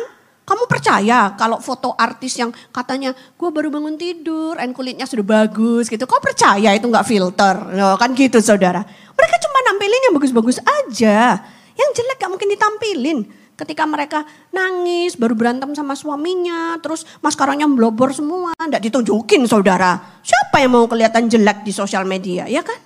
[0.49, 5.85] Kamu percaya kalau foto artis yang katanya gue baru bangun tidur, and kulitnya sudah bagus
[5.85, 6.09] gitu.
[6.09, 7.53] Kau percaya itu gak filter?
[7.77, 8.81] Ya, kan gitu saudara.
[9.13, 11.38] Mereka cuma nampilin yang bagus-bagus aja.
[11.77, 13.19] Yang jelek gak mungkin ditampilin
[13.59, 14.23] ketika mereka
[14.55, 19.99] nangis, baru berantem sama suaminya, terus maskaranya blobor semua, enggak ditunjukin saudara.
[20.23, 22.79] Siapa yang mau kelihatan jelek di sosial media, ya kan?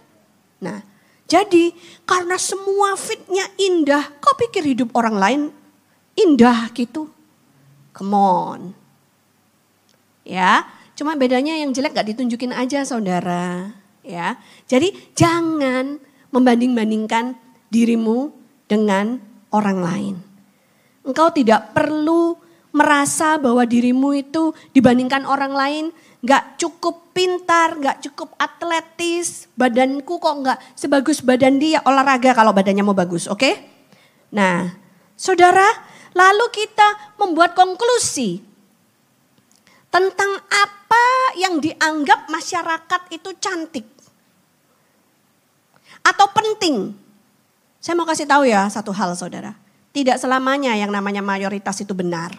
[0.65, 0.81] Nah,
[1.29, 1.69] jadi
[2.09, 5.41] karena semua fitnya indah, kau pikir hidup orang lain
[6.17, 7.12] indah gitu?
[7.93, 8.59] Come on.
[10.25, 10.65] Ya,
[10.97, 13.75] cuma bedanya yang jelek gak ditunjukin aja saudara.
[14.03, 16.01] Ya, jadi jangan
[16.33, 17.37] membanding-bandingkan
[17.71, 18.33] dirimu
[18.67, 19.21] dengan
[19.53, 20.15] orang lain.
[21.05, 22.35] Engkau tidak perlu
[22.73, 25.85] merasa bahwa dirimu itu dibandingkan orang lain
[26.25, 32.81] gak cukup pintar, gak cukup atletis, badanku kok gak sebagus badan dia olahraga kalau badannya
[32.81, 33.37] mau bagus, oke?
[33.37, 33.53] Okay?
[34.33, 34.73] Nah,
[35.13, 35.67] saudara,
[36.13, 38.41] lalu kita membuat konklusi
[39.93, 41.05] tentang apa
[41.37, 43.85] yang dianggap masyarakat itu cantik
[46.03, 46.91] atau penting.
[47.79, 49.55] Saya mau kasih tahu ya satu hal saudara.
[49.93, 52.33] Tidak selamanya yang namanya mayoritas itu benar.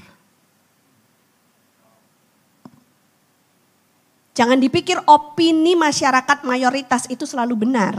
[4.34, 7.94] Jangan dipikir opini masyarakat mayoritas itu selalu benar.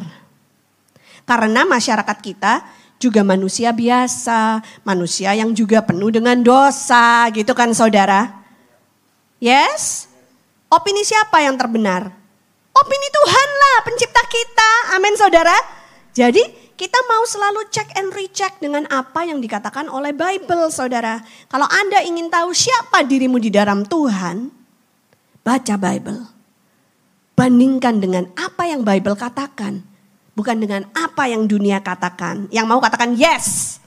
[1.24, 2.68] Karena masyarakat kita
[3.00, 8.32] juga manusia biasa, manusia yang juga penuh dengan dosa, gitu kan saudara?
[9.40, 10.08] Yes?
[10.72, 12.10] Opini siapa yang terbenar?
[12.76, 14.72] Opini Tuhan lah, pencipta kita.
[15.00, 15.56] Amin saudara.
[16.12, 16.44] Jadi
[16.76, 21.24] kita mau selalu check and recheck dengan apa yang dikatakan oleh Bible, saudara.
[21.48, 24.52] Kalau Anda ingin tahu siapa dirimu di dalam Tuhan,
[25.40, 26.28] baca Bible.
[27.36, 29.84] Bandingkan dengan apa yang Bible katakan,
[30.36, 32.52] bukan dengan apa yang dunia katakan.
[32.52, 33.80] Yang mau katakan yes,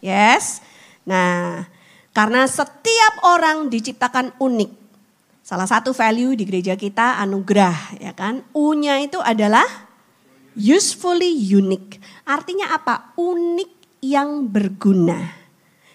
[0.00, 0.62] yes.
[1.04, 1.66] Nah,
[2.14, 4.70] karena setiap orang diciptakan unik.
[5.42, 8.44] Salah satu value di gereja kita anugerah, ya kan?
[8.52, 9.64] U-nya itu adalah
[10.52, 11.96] usefully unique.
[12.28, 13.16] Artinya apa?
[13.16, 15.32] Unik yang berguna.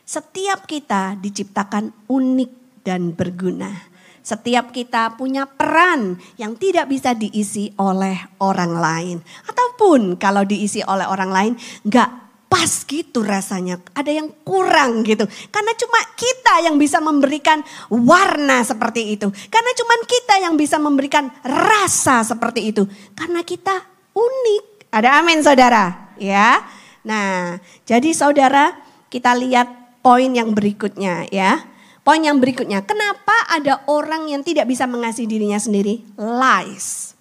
[0.04, 3.93] Setiap kita diciptakan unik dan berguna.
[4.24, 9.18] Setiap kita punya peran yang tidak bisa diisi oleh orang lain.
[9.46, 12.10] Ataupun kalau diisi oleh orang lain nggak
[12.48, 13.84] pas gitu rasanya.
[13.92, 15.28] Ada yang kurang gitu.
[15.52, 17.60] Karena cuma kita yang bisa memberikan
[17.92, 19.28] warna seperti itu.
[19.52, 22.88] Karena cuma kita yang bisa memberikan rasa seperti itu.
[23.12, 23.82] Karena kita
[24.16, 24.94] unik.
[24.94, 26.62] Ada amin saudara, ya.
[27.04, 28.78] Nah, jadi saudara
[29.10, 31.73] kita lihat poin yang berikutnya ya.
[32.04, 36.04] Poin yang berikutnya, kenapa ada orang yang tidak bisa mengasihi dirinya sendiri?
[36.20, 37.16] Lies.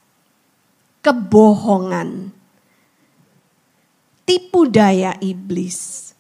[1.07, 2.35] Kebohongan.
[4.27, 6.11] Tipu daya iblis.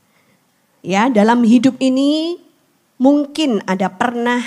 [0.82, 2.38] Ya, dalam hidup ini
[3.02, 4.38] mungkin ada pernah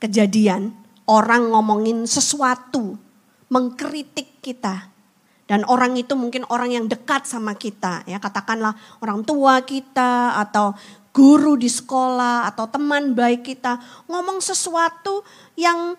[0.00, 0.72] kejadian
[1.04, 2.96] orang ngomongin sesuatu,
[3.52, 4.88] mengkritik kita.
[5.44, 8.70] Dan orang itu mungkin orang yang dekat sama kita, ya katakanlah
[9.02, 10.78] orang tua kita atau
[11.10, 15.26] guru di sekolah atau teman baik kita ngomong sesuatu
[15.58, 15.98] yang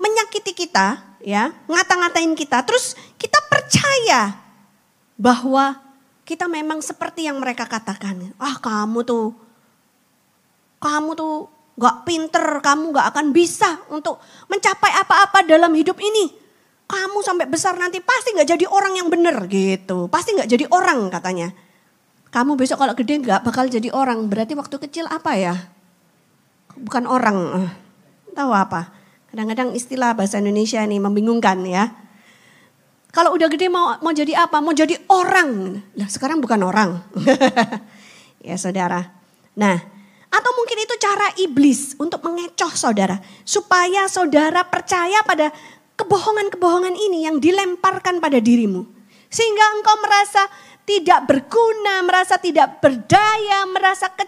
[0.00, 2.64] menyakiti kita, ya, ngata-ngatain kita.
[2.64, 4.36] Terus kita percaya
[5.20, 5.76] bahwa
[6.24, 8.32] kita memang seperti yang mereka katakan.
[8.40, 9.36] Ah kamu tuh,
[10.80, 11.48] kamu tuh
[11.80, 16.40] gak pinter, kamu gak akan bisa untuk mencapai apa-apa dalam hidup ini
[16.90, 20.10] kamu sampai besar nanti pasti nggak jadi orang yang benar gitu.
[20.10, 21.54] Pasti nggak jadi orang katanya.
[22.30, 24.30] Kamu besok kalau gede nggak bakal jadi orang.
[24.30, 25.54] Berarti waktu kecil apa ya?
[26.78, 27.66] Bukan orang.
[27.66, 27.70] Eh,
[28.38, 28.94] tahu apa?
[29.34, 31.90] Kadang-kadang istilah bahasa Indonesia ini membingungkan ya.
[33.10, 34.62] Kalau udah gede mau mau jadi apa?
[34.62, 35.82] Mau jadi orang.
[35.98, 37.02] Lah sekarang bukan orang.
[38.46, 39.10] ya saudara.
[39.58, 39.76] Nah,
[40.30, 43.18] atau mungkin itu cara iblis untuk mengecoh saudara.
[43.42, 45.50] Supaya saudara percaya pada
[45.98, 48.86] kebohongan-kebohongan ini yang dilemparkan pada dirimu.
[49.30, 50.46] Sehingga engkau merasa
[50.90, 54.26] tidak berguna, merasa tidak berdaya, merasa ke,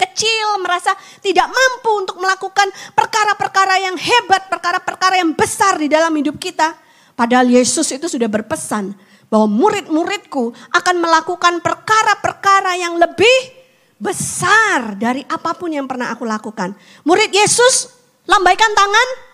[0.00, 6.40] kecil, merasa tidak mampu untuk melakukan perkara-perkara yang hebat, perkara-perkara yang besar di dalam hidup
[6.40, 6.72] kita.
[7.12, 8.96] Padahal Yesus itu sudah berpesan
[9.28, 13.60] bahwa murid-muridku akan melakukan perkara-perkara yang lebih
[14.00, 16.72] besar dari apa pun yang pernah aku lakukan.
[17.04, 17.92] Murid Yesus,
[18.24, 19.33] lambaikan tangan.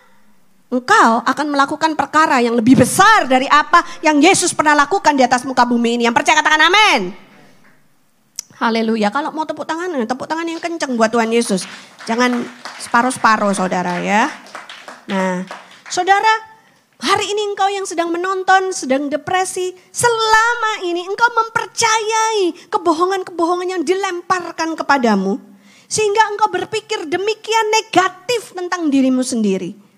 [0.71, 5.43] Engkau akan melakukan perkara yang lebih besar dari apa yang Yesus pernah lakukan di atas
[5.43, 6.07] muka bumi ini.
[6.07, 7.11] Yang percaya katakan amin.
[8.55, 9.11] Haleluya.
[9.11, 11.67] Kalau mau tepuk tangan, tepuk tangan yang kenceng buat Tuhan Yesus.
[12.07, 12.47] Jangan
[12.79, 14.31] separuh-separuh saudara ya.
[15.11, 15.43] Nah,
[15.91, 16.39] saudara,
[17.03, 24.79] hari ini engkau yang sedang menonton, sedang depresi, selama ini engkau mempercayai kebohongan-kebohongan yang dilemparkan
[24.79, 25.35] kepadamu.
[25.91, 29.90] Sehingga engkau berpikir demikian negatif tentang dirimu sendiri.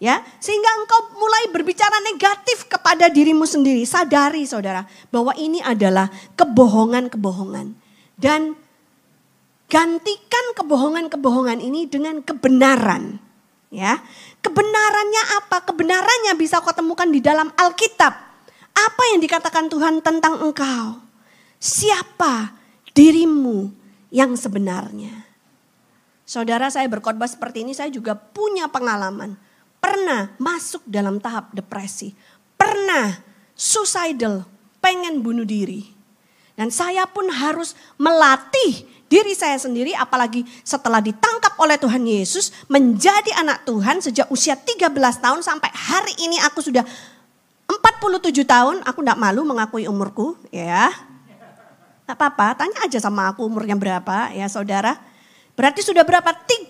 [0.00, 3.84] Ya, sehingga engkau mulai berbicara negatif kepada dirimu sendiri.
[3.84, 6.08] Sadari saudara bahwa ini adalah
[6.40, 7.76] kebohongan-kebohongan
[8.16, 8.56] dan
[9.68, 13.20] gantikan kebohongan-kebohongan ini dengan kebenaran.
[13.68, 14.00] Ya,
[14.40, 15.68] kebenarannya apa?
[15.68, 18.12] Kebenarannya bisa kau temukan di dalam Alkitab.
[18.72, 20.96] Apa yang dikatakan Tuhan tentang engkau?
[21.60, 22.56] Siapa
[22.96, 23.68] dirimu
[24.08, 25.28] yang sebenarnya?
[26.24, 29.49] Saudara saya berkhotbah seperti ini, saya juga punya pengalaman.
[29.80, 32.12] Pernah masuk dalam tahap depresi.
[32.54, 33.16] Pernah
[33.56, 34.44] suicidal,
[34.84, 35.88] pengen bunuh diri.
[36.54, 43.32] Dan saya pun harus melatih diri saya sendiri apalagi setelah ditangkap oleh Tuhan Yesus menjadi
[43.42, 46.86] anak Tuhan sejak usia 13 tahun sampai hari ini aku sudah
[47.70, 50.90] 47 tahun, aku tidak malu mengakui umurku ya.
[52.02, 54.98] Tak apa-apa, tanya aja sama aku umurnya berapa ya saudara.
[55.54, 56.26] Berarti sudah berapa?
[56.26, 56.66] 30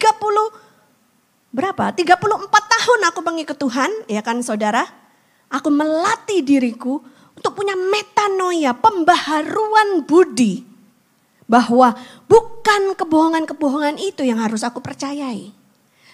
[1.50, 1.94] berapa?
[1.94, 2.16] 34
[2.50, 4.86] tahun aku mengikut Tuhan ya kan saudara.
[5.50, 7.02] Aku melatih diriku
[7.34, 10.62] untuk punya metanoia, pembaharuan budi.
[11.50, 11.98] Bahwa
[12.30, 15.50] bukan kebohongan-kebohongan itu yang harus aku percayai.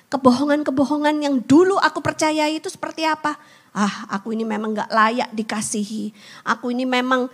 [0.09, 3.37] Kebohongan-kebohongan yang dulu aku percayai itu seperti apa?
[3.77, 6.15] Ah, aku ini memang gak layak dikasihi.
[6.49, 7.29] Aku ini memang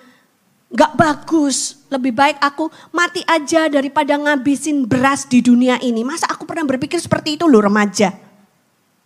[0.72, 1.84] gak bagus.
[1.92, 6.00] Lebih baik aku mati aja daripada ngabisin beras di dunia ini.
[6.02, 8.16] Masa aku pernah berpikir seperti itu loh remaja?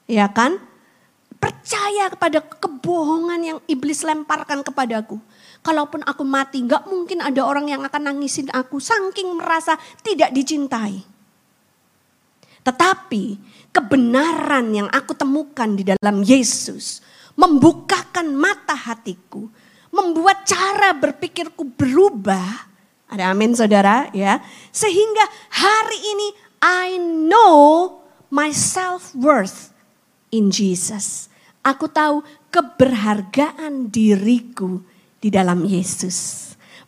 [0.06, 0.62] Ya kan?
[1.36, 5.18] Percaya kepada kebohongan yang iblis lemparkan kepadaku.
[5.60, 8.78] Kalaupun aku mati, gak mungkin ada orang yang akan nangisin aku.
[8.78, 9.74] Saking merasa
[10.06, 11.02] tidak dicintai.
[12.62, 13.24] Tetapi
[13.74, 17.02] kebenaran yang aku temukan di dalam Yesus.
[17.34, 19.50] Membukakan mata hatiku.
[19.90, 22.66] Membuat cara berpikirku berubah.
[23.06, 24.42] Ada amin saudara ya.
[24.74, 26.28] Sehingga hari ini
[26.62, 29.70] I know my self-worth
[30.34, 31.30] in Jesus.
[31.62, 34.82] Aku tahu keberhargaan diriku
[35.18, 36.45] di dalam Yesus.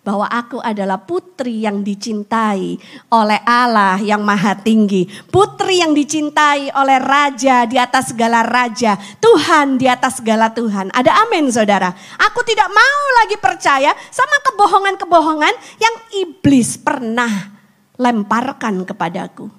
[0.09, 2.81] Bahwa aku adalah putri yang dicintai
[3.13, 5.05] oleh Allah yang maha tinggi.
[5.29, 8.97] Putri yang dicintai oleh raja di atas segala raja.
[9.21, 10.89] Tuhan di atas segala Tuhan.
[10.97, 11.93] Ada amin saudara.
[12.25, 15.95] Aku tidak mau lagi percaya sama kebohongan-kebohongan yang
[16.25, 17.53] iblis pernah
[18.01, 19.53] lemparkan kepadaku.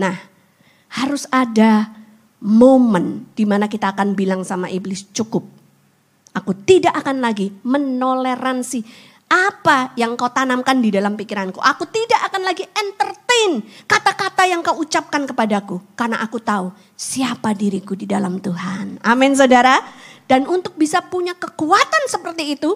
[0.00, 0.16] Nah
[0.88, 1.92] harus ada
[2.40, 5.44] momen di mana kita akan bilang sama iblis cukup.
[6.30, 11.62] Aku tidak akan lagi menoleransi apa yang kau tanamkan di dalam pikiranku.
[11.62, 15.78] Aku tidak akan lagi entertain kata-kata yang kau ucapkan kepadaku.
[15.94, 18.98] Karena aku tahu siapa diriku di dalam Tuhan.
[19.06, 19.78] Amin saudara.
[20.26, 22.74] Dan untuk bisa punya kekuatan seperti itu,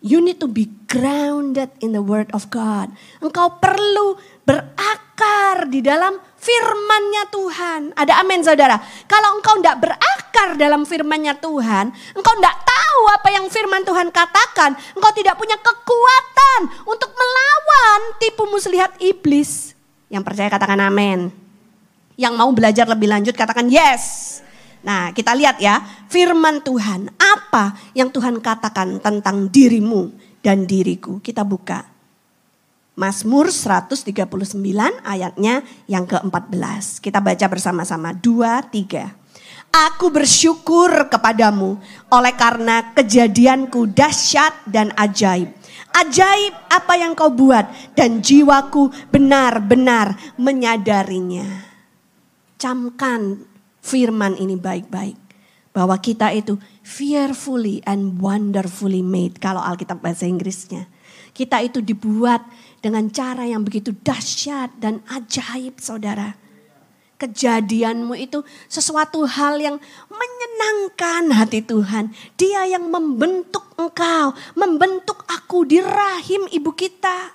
[0.00, 2.88] you need to be grounded in the word of God.
[3.20, 7.80] Engkau perlu berakar di dalam firmannya Tuhan.
[7.98, 8.78] Ada amin saudara.
[9.10, 14.78] Kalau engkau tidak berakar dalam firmannya Tuhan, engkau tidak tahu apa yang firman Tuhan katakan,
[14.94, 19.74] engkau tidak punya kekuatan untuk melawan tipu muslihat iblis.
[20.06, 21.34] Yang percaya katakan amin.
[22.14, 24.38] Yang mau belajar lebih lanjut katakan yes.
[24.86, 27.10] Nah kita lihat ya firman Tuhan.
[27.18, 31.18] Apa yang Tuhan katakan tentang dirimu dan diriku.
[31.18, 31.95] Kita buka
[32.96, 34.08] Mazmur 139
[35.04, 37.04] ayatnya yang ke-14.
[37.04, 38.16] Kita baca bersama-sama.
[38.16, 39.12] Dua, tiga.
[39.68, 41.76] Aku bersyukur kepadamu
[42.08, 45.52] oleh karena kejadianku dahsyat dan ajaib.
[45.92, 51.44] Ajaib apa yang kau buat dan jiwaku benar-benar menyadarinya.
[52.56, 53.44] Camkan
[53.84, 55.20] firman ini baik-baik.
[55.76, 59.36] Bahwa kita itu fearfully and wonderfully made.
[59.36, 60.88] Kalau Alkitab bahasa Inggrisnya.
[61.36, 62.40] Kita itu dibuat
[62.86, 66.38] dengan cara yang begitu dahsyat dan ajaib saudara.
[67.18, 69.76] Kejadianmu itu sesuatu hal yang
[70.06, 72.14] menyenangkan hati Tuhan.
[72.38, 77.34] Dia yang membentuk engkau, membentuk aku di rahim ibu kita.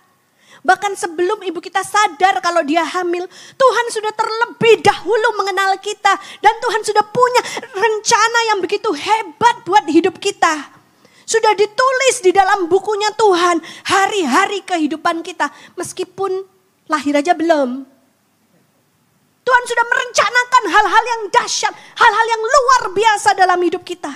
[0.62, 3.26] Bahkan sebelum ibu kita sadar kalau dia hamil,
[3.58, 6.14] Tuhan sudah terlebih dahulu mengenal kita.
[6.40, 7.42] Dan Tuhan sudah punya
[7.76, 10.81] rencana yang begitu hebat buat hidup kita.
[11.26, 15.50] Sudah ditulis di dalam bukunya Tuhan hari-hari kehidupan kita.
[15.80, 16.44] Meskipun
[16.92, 17.88] lahir aja belum.
[19.42, 24.14] Tuhan sudah merencanakan hal-hal yang dahsyat, hal-hal yang luar biasa dalam hidup kita.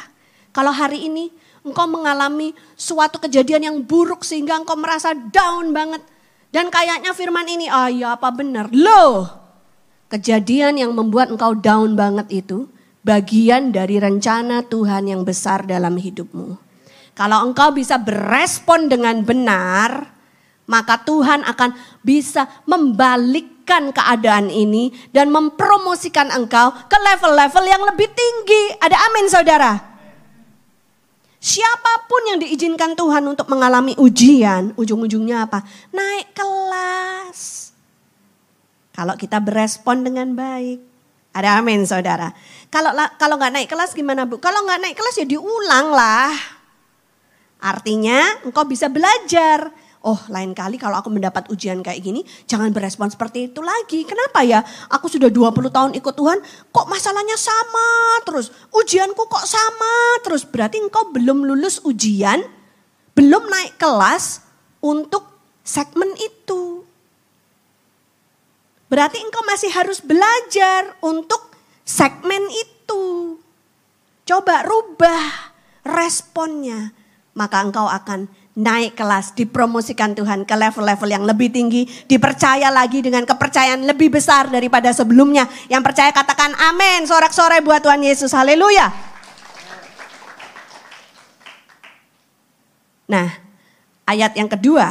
[0.53, 1.34] Kalau hari ini
[1.66, 6.06] engkau mengalami suatu kejadian yang buruk sehingga engkau merasa down banget.
[6.53, 8.72] Dan kayaknya firman ini, ah ya apa benar?
[8.72, 9.28] Loh,
[10.08, 12.72] kejadian yang membuat engkau down banget itu
[13.03, 16.64] bagian dari rencana Tuhan yang besar dalam hidupmu.
[17.16, 20.11] Kalau engkau bisa berespon dengan benar,
[20.68, 21.72] maka Tuhan akan
[22.03, 28.76] bisa membalikkan keadaan ini dan mempromosikan engkau ke level-level yang lebih tinggi.
[28.84, 29.74] Ada amin saudara?
[31.39, 35.63] Siapa pun yang diizinkan Tuhan untuk mengalami ujian, ujung-ujungnya apa?
[35.93, 37.72] Naik kelas.
[38.91, 40.82] Kalau kita berespon dengan baik.
[41.36, 42.32] Ada amin saudara.
[42.72, 44.39] Kalau kalau nggak naik kelas gimana bu?
[44.39, 46.55] Kalau nggak naik kelas ya diulang lah.
[47.66, 49.74] Artinya engkau bisa belajar
[50.05, 54.05] oh lain kali kalau aku mendapat ujian kayak gini, jangan berespon seperti itu lagi.
[54.05, 54.61] Kenapa ya?
[54.93, 56.39] Aku sudah 20 tahun ikut Tuhan,
[56.70, 58.53] kok masalahnya sama terus.
[58.70, 60.45] Ujianku kok sama terus.
[60.45, 62.45] Berarti engkau belum lulus ujian,
[63.18, 64.45] belum naik kelas
[64.78, 65.26] untuk
[65.66, 66.86] segmen itu.
[68.86, 71.49] Berarti engkau masih harus belajar untuk
[71.82, 73.36] segmen itu.
[74.30, 76.93] Coba rubah responnya,
[77.36, 83.27] maka engkau akan naik kelas, dipromosikan Tuhan ke level-level yang lebih tinggi, dipercaya lagi dengan
[83.27, 85.43] kepercayaan lebih besar daripada sebelumnya.
[85.67, 88.88] Yang percaya katakan amin, sorak-sorai buat Tuhan Yesus, haleluya.
[93.11, 93.27] Nah,
[94.07, 94.88] ayat yang kedua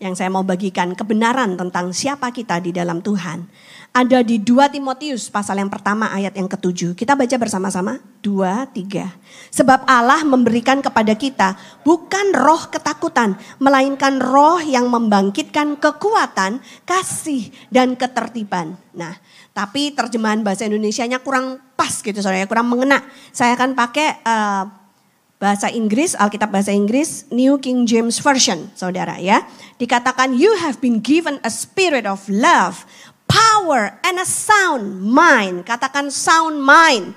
[0.00, 3.48] yang saya mau bagikan kebenaran tentang siapa kita di dalam Tuhan
[3.90, 6.94] ada di 2 Timotius pasal yang pertama ayat yang ketujuh.
[6.94, 7.98] Kita baca bersama-sama.
[8.22, 9.10] 2, 3.
[9.50, 13.34] Sebab Allah memberikan kepada kita bukan roh ketakutan.
[13.58, 18.78] Melainkan roh yang membangkitkan kekuatan, kasih, dan ketertiban.
[18.94, 19.18] Nah
[19.50, 23.02] tapi terjemahan bahasa Indonesia-nya kurang pas gitu saudara, kurang mengena.
[23.34, 24.64] Saya akan pakai uh,
[25.42, 29.42] bahasa Inggris, Alkitab bahasa Inggris, New King James Version, saudara ya.
[29.80, 32.84] Dikatakan, you have been given a spirit of love,
[33.30, 35.62] power and a sound mind.
[35.62, 37.14] Katakan sound mind.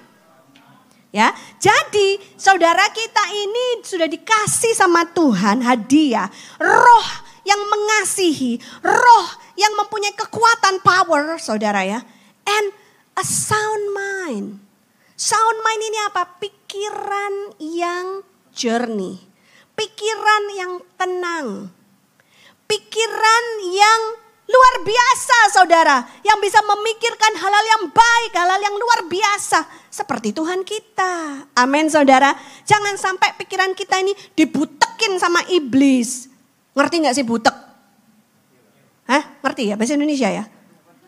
[1.14, 1.30] Ya,
[1.61, 6.26] jadi saudara kita ini sudah dikasih sama Tuhan hadiah,
[6.57, 7.07] roh
[7.45, 12.01] yang mengasihi, roh yang mempunyai kekuatan power, saudara ya,
[12.49, 12.74] and
[13.14, 14.57] a sound mind.
[15.14, 16.26] Sound mind ini apa?
[16.41, 19.22] Pikiran yang jernih,
[19.78, 21.70] pikiran yang tenang,
[22.66, 24.23] pikiran yang
[24.54, 29.66] Luar biasa saudara, yang bisa memikirkan hal-hal yang baik, hal-hal yang luar biasa.
[29.89, 31.45] Seperti Tuhan kita.
[31.58, 32.38] Amin saudara.
[32.62, 36.30] Jangan sampai pikiran kita ini dibutekin sama iblis.
[36.78, 37.54] Ngerti gak sih butek?
[39.10, 39.24] Hah?
[39.41, 40.45] Ngerti ya bahasa Indonesia ya?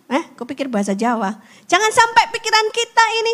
[0.05, 1.37] Eh, kupikir bahasa Jawa.
[1.65, 3.33] Jangan sampai pikiran kita ini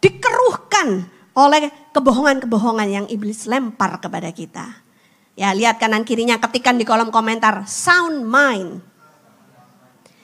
[0.00, 0.88] dikeruhkan
[1.32, 4.84] oleh kebohongan-kebohongan yang iblis lempar kepada kita.
[5.32, 8.91] Ya lihat kanan kirinya ketikan di kolom komentar sound mind.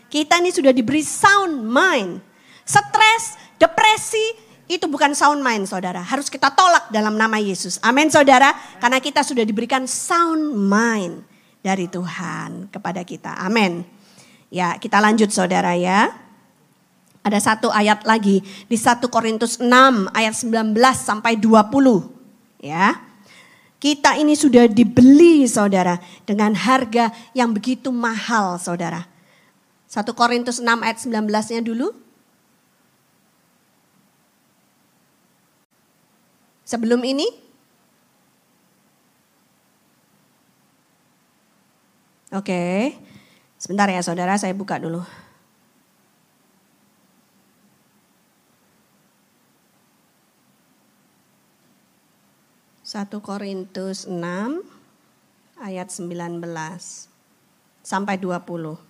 [0.08, 2.24] Kita ini sudah diberi sound mind.
[2.64, 6.04] Stres, depresi, itu bukan sound mind saudara.
[6.04, 7.80] Harus kita tolak dalam nama Yesus.
[7.80, 8.52] Amin saudara.
[8.76, 11.24] Karena kita sudah diberikan sound mind
[11.64, 13.40] dari Tuhan kepada kita.
[13.40, 13.84] Amin.
[14.52, 16.12] Ya kita lanjut saudara ya.
[17.24, 19.68] Ada satu ayat lagi di 1 Korintus 6
[20.12, 22.64] ayat 19 sampai 20.
[22.64, 22.96] Ya.
[23.78, 25.96] Kita ini sudah dibeli saudara
[26.28, 29.17] dengan harga yang begitu mahal saudara.
[29.88, 31.96] 1 Korintus 6 ayat 19-nya dulu.
[36.68, 37.48] Sebelum ini
[42.28, 42.92] Oke.
[43.56, 45.00] Sebentar ya Saudara, saya buka dulu.
[52.84, 54.16] Satu Korintus 6
[55.60, 56.40] ayat 19
[57.84, 58.87] sampai 20.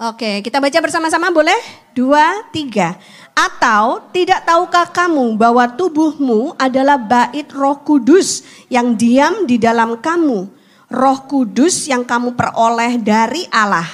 [0.00, 1.60] Oke, kita baca bersama-sama boleh?
[1.92, 2.96] Dua, tiga.
[3.36, 8.40] Atau tidak tahukah kamu bahwa tubuhmu adalah bait roh kudus
[8.72, 10.48] yang diam di dalam kamu.
[10.88, 13.84] Roh kudus yang kamu peroleh dari Allah.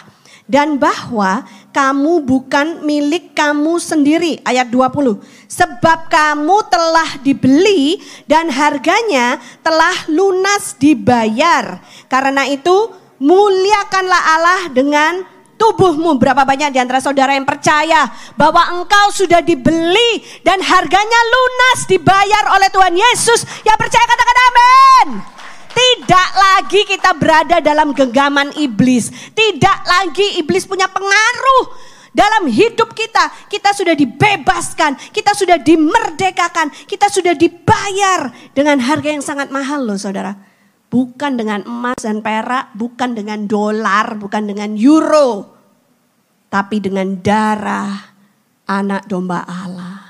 [0.46, 1.42] Dan bahwa
[1.74, 4.38] kamu bukan milik kamu sendiri.
[4.46, 5.18] Ayat 20.
[5.50, 7.98] Sebab kamu telah dibeli
[8.30, 11.82] dan harganya telah lunas dibayar.
[12.06, 16.20] Karena itu muliakanlah Allah dengan tubuhmu.
[16.20, 22.54] Berapa banyak di antara saudara yang percaya bahwa engkau sudah dibeli dan harganya lunas dibayar
[22.56, 23.44] oleh Tuhan Yesus.
[23.64, 25.08] Yang percaya katakan amin.
[25.76, 29.12] Tidak lagi kita berada dalam genggaman iblis.
[29.36, 31.64] Tidak lagi iblis punya pengaruh
[32.16, 33.28] dalam hidup kita.
[33.52, 40.00] Kita sudah dibebaskan, kita sudah dimerdekakan, kita sudah dibayar dengan harga yang sangat mahal loh
[40.00, 40.55] saudara.
[40.86, 45.52] Bukan dengan emas dan perak, bukan dengan dolar, bukan dengan euro.
[46.46, 48.16] Tapi dengan darah
[48.70, 50.06] anak domba Allah.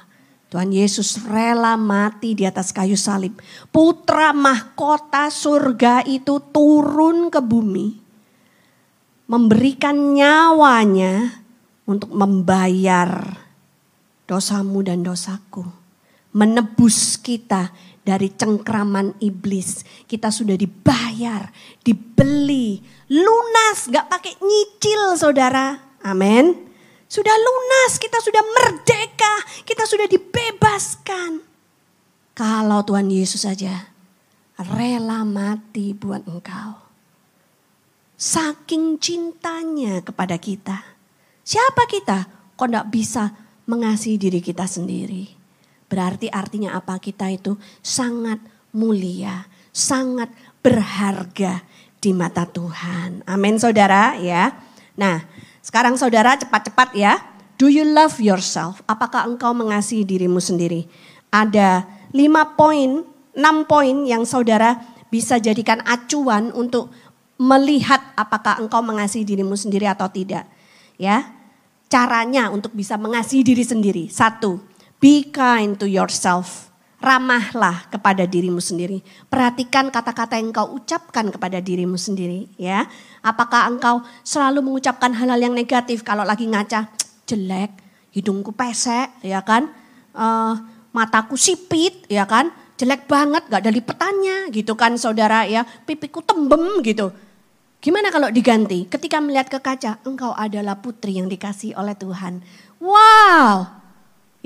[0.47, 3.37] Tuhan Yesus rela mati di atas kayu salib.
[3.75, 7.99] Putra mahkota surga itu turun ke bumi.
[9.27, 11.43] Memberikan nyawanya
[11.83, 13.43] untuk membayar
[14.31, 15.67] dosamu dan dosaku.
[16.31, 17.75] Menebus kita
[18.07, 19.83] dari cengkraman iblis.
[20.07, 21.51] Kita sudah dibayar,
[21.83, 22.79] dibeli,
[23.11, 25.99] lunas, gak pakai nyicil saudara.
[26.07, 26.55] Amin.
[27.11, 29.35] Sudah lunas, kita sudah merdeka,
[29.67, 31.43] kita sudah dibebaskan.
[32.39, 33.91] Kalau Tuhan Yesus saja
[34.57, 36.79] rela mati buat engkau.
[38.17, 40.81] Saking cintanya kepada kita.
[41.45, 42.49] Siapa kita?
[42.57, 43.37] Kok tidak bisa
[43.69, 45.36] mengasihi diri kita sendiri?
[45.87, 46.99] Berarti artinya apa?
[46.99, 48.43] Kita itu sangat
[48.75, 50.29] mulia, sangat
[50.61, 51.63] berharga
[52.03, 53.23] di mata Tuhan.
[53.27, 54.53] Amin saudara ya.
[54.99, 55.23] Nah
[55.63, 57.19] sekarang saudara cepat-cepat ya.
[57.57, 58.85] Do you love yourself?
[58.85, 60.85] Apakah engkau mengasihi dirimu sendiri?
[61.33, 63.01] Ada lima poin,
[63.33, 64.77] enam poin yang saudara
[65.09, 66.93] bisa jadikan acuan untuk
[67.41, 70.45] melihat apakah engkau mengasihi dirimu sendiri atau tidak.
[71.01, 71.33] Ya,
[71.89, 74.05] caranya untuk bisa mengasihi diri sendiri.
[74.13, 74.61] Satu,
[75.01, 76.69] be kind to yourself.
[76.97, 79.05] Ramahlah kepada dirimu sendiri.
[79.29, 82.89] Perhatikan kata-kata yang engkau ucapkan kepada dirimu sendiri, ya.
[83.21, 86.89] Apakah engkau selalu mengucapkan hal-hal yang negatif kalau lagi ngaca,
[87.29, 87.71] jelek,
[88.17, 89.69] hidungku pesek, ya kan?
[90.17, 90.57] Uh,
[90.97, 92.49] mataku sipit, ya kan?
[92.81, 95.65] Jelek banget, gak ada lipetannya gitu kan saudara ya.
[95.65, 97.13] Pipiku tembem gitu.
[97.81, 98.89] Gimana kalau diganti?
[98.89, 102.41] Ketika melihat ke kaca, engkau adalah putri yang dikasih oleh Tuhan.
[102.81, 103.69] Wow,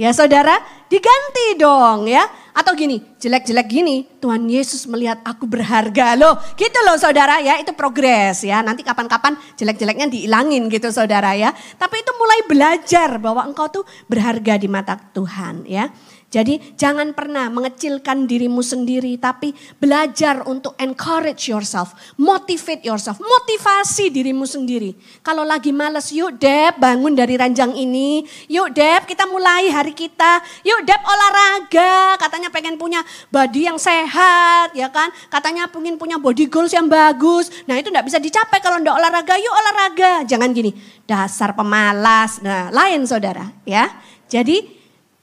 [0.00, 0.56] Ya saudara,
[0.88, 2.24] diganti dong ya.
[2.56, 6.40] Atau gini, jelek-jelek gini, Tuhan Yesus melihat aku berharga loh.
[6.56, 8.64] Gitu loh saudara ya, itu progres ya.
[8.64, 11.52] Nanti kapan-kapan jelek-jeleknya dihilangin gitu saudara ya.
[11.52, 15.92] Tapi itu mulai belajar bahwa engkau tuh berharga di mata Tuhan ya.
[16.30, 19.50] Jadi jangan pernah mengecilkan dirimu sendiri tapi
[19.82, 24.94] belajar untuk encourage yourself, motivate yourself, motivasi dirimu sendiri.
[25.26, 30.38] Kalau lagi males, yuk Deb bangun dari ranjang ini, yuk Deb kita mulai hari kita,
[30.62, 33.02] yuk Deb olahraga, katanya pengen punya
[33.34, 37.50] body yang sehat ya kan, katanya pengen punya body goals yang bagus.
[37.66, 40.12] Nah itu enggak bisa dicapai kalau enggak olahraga, yuk olahraga.
[40.30, 40.78] Jangan gini,
[41.10, 42.38] dasar pemalas.
[42.38, 43.90] Nah lain saudara ya.
[44.30, 44.79] Jadi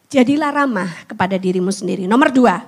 [0.07, 2.07] Jadilah ramah kepada dirimu sendiri.
[2.07, 2.63] Nomor dua,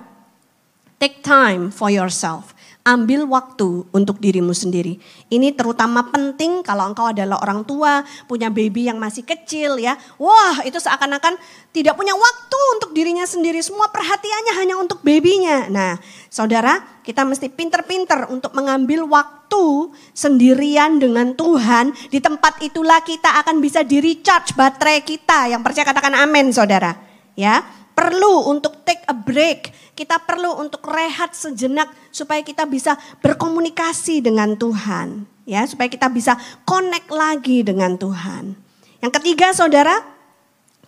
[1.00, 2.52] take time for yourself.
[2.84, 5.00] Ambil waktu untuk dirimu sendiri.
[5.32, 9.96] Ini terutama penting kalau engkau adalah orang tua, punya baby yang masih kecil ya.
[10.20, 11.40] Wah itu seakan-akan
[11.72, 13.60] tidak punya waktu untuk dirinya sendiri.
[13.64, 15.72] Semua perhatiannya hanya untuk babynya.
[15.72, 15.96] Nah
[16.28, 21.96] saudara kita mesti pinter-pinter untuk mengambil waktu sendirian dengan Tuhan.
[22.12, 25.48] Di tempat itulah kita akan bisa di recharge baterai kita.
[25.48, 27.09] Yang percaya katakan amin saudara
[27.40, 27.64] ya
[28.00, 29.72] perlu untuk take a break.
[29.92, 36.40] Kita perlu untuk rehat sejenak supaya kita bisa berkomunikasi dengan Tuhan, ya, supaya kita bisa
[36.64, 38.56] connect lagi dengan Tuhan.
[39.04, 39.92] Yang ketiga, Saudara,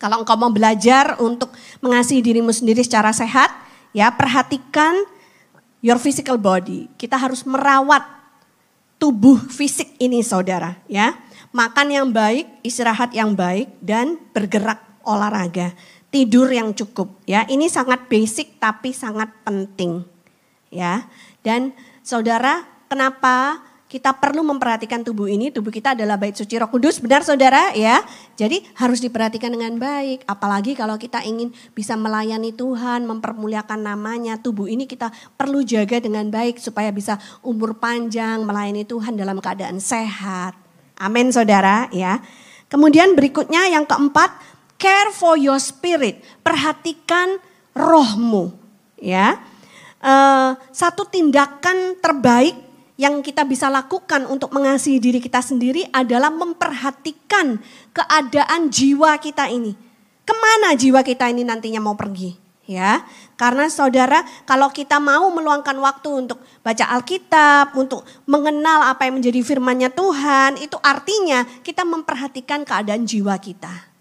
[0.00, 1.53] kalau engkau mau belajar untuk
[1.84, 3.53] mengasihi dirimu sendiri secara sehat,
[3.92, 4.96] ya, perhatikan
[5.84, 6.88] your physical body.
[6.96, 8.00] Kita harus merawat
[8.96, 11.20] tubuh fisik ini, Saudara, ya.
[11.53, 15.76] Makan yang baik, istirahat yang baik dan bergerak olahraga
[16.12, 17.48] tidur yang cukup ya.
[17.48, 20.04] Ini sangat basic tapi sangat penting
[20.68, 21.08] ya.
[21.40, 21.72] Dan
[22.04, 25.52] saudara, kenapa kita perlu memperhatikan tubuh ini?
[25.52, 28.00] Tubuh kita adalah bait suci Roh Kudus, benar saudara ya.
[28.40, 30.24] Jadi harus diperhatikan dengan baik.
[30.24, 36.28] Apalagi kalau kita ingin bisa melayani Tuhan, mempermuliakan namanya, tubuh ini kita perlu jaga dengan
[36.32, 40.56] baik supaya bisa umur panjang melayani Tuhan dalam keadaan sehat.
[40.96, 42.20] Amin saudara ya.
[42.72, 44.32] Kemudian berikutnya yang keempat,
[44.83, 46.18] care for your spirit.
[46.43, 47.39] Perhatikan
[47.70, 48.51] rohmu,
[48.99, 49.39] ya.
[50.03, 52.59] Uh, satu tindakan terbaik
[52.99, 57.62] yang kita bisa lakukan untuk mengasihi diri kita sendiri adalah memperhatikan
[57.95, 59.78] keadaan jiwa kita ini.
[60.26, 62.43] Ke mana jiwa kita ini nantinya mau pergi?
[62.62, 63.03] Ya,
[63.35, 69.43] karena saudara, kalau kita mau meluangkan waktu untuk baca Alkitab, untuk mengenal apa yang menjadi
[69.43, 73.91] firman-Nya Tuhan, itu artinya kita memperhatikan keadaan jiwa kita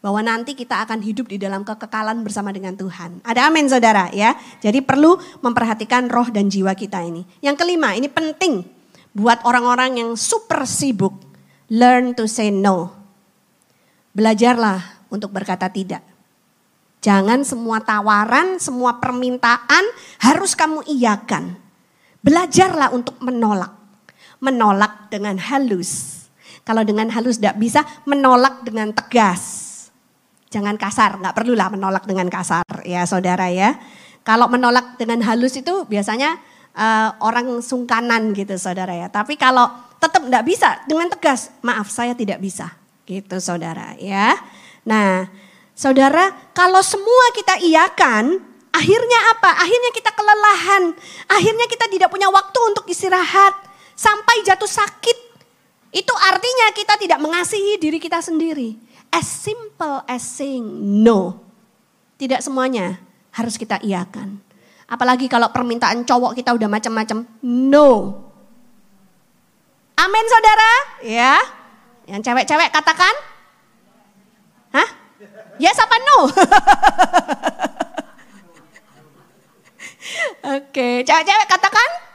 [0.00, 3.20] bahwa nanti kita akan hidup di dalam kekekalan bersama dengan Tuhan.
[3.20, 4.32] Ada amin saudara ya.
[4.64, 7.24] Jadi perlu memperhatikan roh dan jiwa kita ini.
[7.44, 8.64] Yang kelima, ini penting
[9.12, 11.12] buat orang-orang yang super sibuk.
[11.70, 12.90] Learn to say no.
[14.16, 16.02] Belajarlah untuk berkata tidak.
[17.00, 19.84] Jangan semua tawaran, semua permintaan
[20.20, 21.56] harus kamu iyakan.
[22.24, 23.72] Belajarlah untuk menolak.
[24.40, 26.24] Menolak dengan halus.
[26.64, 29.59] Kalau dengan halus tidak bisa, menolak dengan tegas
[30.50, 33.78] Jangan kasar, nggak perlulah menolak dengan kasar ya saudara ya.
[34.26, 36.42] Kalau menolak dengan halus itu biasanya
[36.74, 39.06] uh, orang sungkanan gitu saudara ya.
[39.06, 39.70] Tapi kalau
[40.02, 42.66] tetap nggak bisa dengan tegas, maaf saya tidak bisa
[43.06, 44.34] gitu saudara ya.
[44.90, 45.30] Nah
[45.78, 48.42] saudara kalau semua kita iakan,
[48.74, 49.54] akhirnya apa?
[49.54, 50.98] Akhirnya kita kelelahan,
[51.30, 53.54] akhirnya kita tidak punya waktu untuk istirahat
[53.94, 55.30] sampai jatuh sakit.
[55.94, 58.89] Itu artinya kita tidak mengasihi diri kita sendiri.
[59.10, 60.64] As simple as saying
[61.02, 61.42] no.
[62.16, 63.02] Tidak semuanya
[63.34, 64.38] harus kita iakan.
[64.90, 67.26] Apalagi kalau permintaan cowok kita udah macam-macam.
[67.46, 68.18] No.
[69.94, 70.70] Amin saudara?
[71.06, 71.38] Ya.
[72.10, 73.14] Yang cewek-cewek katakan?
[74.74, 74.88] Hah?
[75.60, 76.18] Yes apa no?
[80.56, 82.09] Oke, cewek-cewek katakan?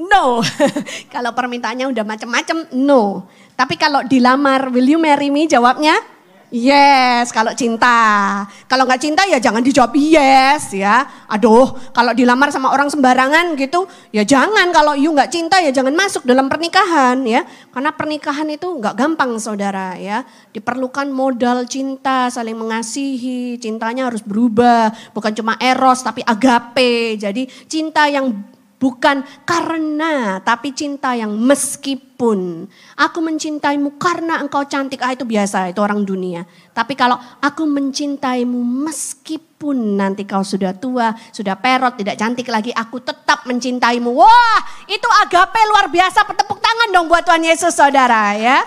[0.00, 0.40] No.
[1.14, 3.28] kalau permintaannya udah macam-macam, no.
[3.52, 5.44] Tapi kalau dilamar, will you marry me?
[5.44, 6.20] Jawabnya
[6.52, 7.30] yes.
[7.30, 11.06] Kalau cinta, kalau nggak cinta ya jangan dijawab yes ya.
[11.30, 14.68] Aduh, kalau dilamar sama orang sembarangan gitu, ya jangan.
[14.74, 17.46] Kalau you nggak cinta ya jangan masuk dalam pernikahan ya.
[17.70, 20.26] Karena pernikahan itu nggak gampang saudara ya.
[20.50, 23.56] Diperlukan modal cinta, saling mengasihi.
[23.56, 27.16] Cintanya harus berubah, bukan cuma eros tapi agape.
[27.16, 32.64] Jadi cinta yang Bukan karena, tapi cinta yang meskipun.
[32.96, 36.48] Aku mencintaimu karena engkau cantik, ah itu biasa, itu orang dunia.
[36.72, 38.56] Tapi kalau aku mencintaimu
[38.88, 44.16] meskipun nanti kau sudah tua, sudah perot, tidak cantik lagi, aku tetap mencintaimu.
[44.16, 48.64] Wah, itu agape luar biasa, petepuk tangan dong buat Tuhan Yesus saudara ya.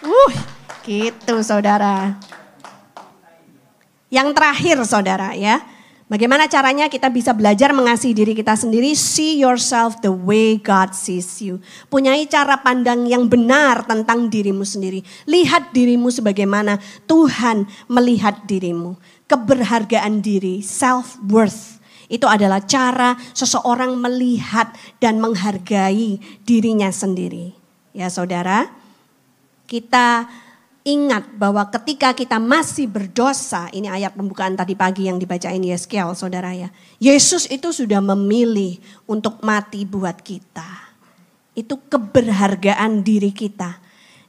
[0.00, 0.32] Uh,
[0.88, 2.16] gitu saudara.
[4.08, 5.60] Yang terakhir saudara ya
[6.10, 8.98] Bagaimana caranya kita bisa belajar mengasihi diri kita sendiri?
[8.98, 11.62] See yourself the way God sees you.
[11.86, 15.06] Punyai cara pandang yang benar tentang dirimu sendiri.
[15.30, 18.98] Lihat dirimu sebagaimana Tuhan melihat dirimu.
[19.30, 21.78] Keberhargaan diri, self-worth.
[22.10, 27.54] Itu adalah cara seseorang melihat dan menghargai dirinya sendiri.
[27.94, 28.66] Ya saudara,
[29.70, 30.26] kita
[30.80, 36.56] Ingat bahwa ketika kita masih berdosa, ini ayat pembukaan tadi pagi yang dibacain Yeskel saudara
[36.56, 36.72] ya.
[36.96, 40.88] Yesus itu sudah memilih untuk mati buat kita.
[41.52, 43.76] Itu keberhargaan diri kita.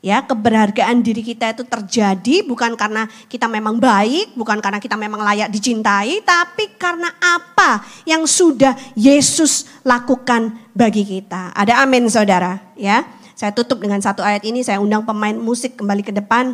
[0.02, 5.22] Ya, keberhargaan diri kita itu terjadi bukan karena kita memang baik, bukan karena kita memang
[5.22, 11.54] layak dicintai, tapi karena apa yang sudah Yesus lakukan bagi kita.
[11.54, 13.21] Ada amin saudara, ya.
[13.42, 16.54] Saya tutup dengan satu ayat ini, saya undang pemain musik kembali ke depan.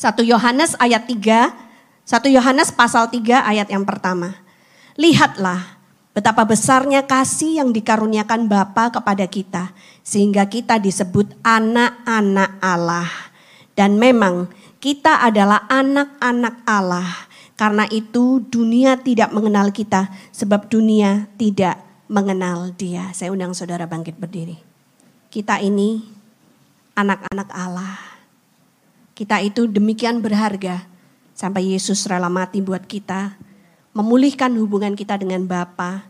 [0.00, 1.52] Satu Yohanes ayat 3,
[2.08, 4.32] satu Yohanes pasal 3 ayat yang pertama.
[4.96, 5.76] Lihatlah
[6.16, 9.76] betapa besarnya kasih yang dikaruniakan Bapa kepada kita.
[10.00, 13.12] Sehingga kita disebut anak-anak Allah.
[13.76, 14.48] Dan memang
[14.80, 17.28] kita adalah anak-anak Allah.
[17.60, 21.76] Karena itu dunia tidak mengenal kita sebab dunia tidak
[22.08, 23.12] mengenal dia.
[23.12, 24.69] Saya undang saudara bangkit berdiri.
[25.30, 26.02] Kita ini
[26.98, 28.02] anak-anak Allah.
[29.14, 30.82] Kita itu demikian berharga
[31.38, 33.38] sampai Yesus rela mati buat kita,
[33.94, 36.02] memulihkan hubungan kita dengan Bapa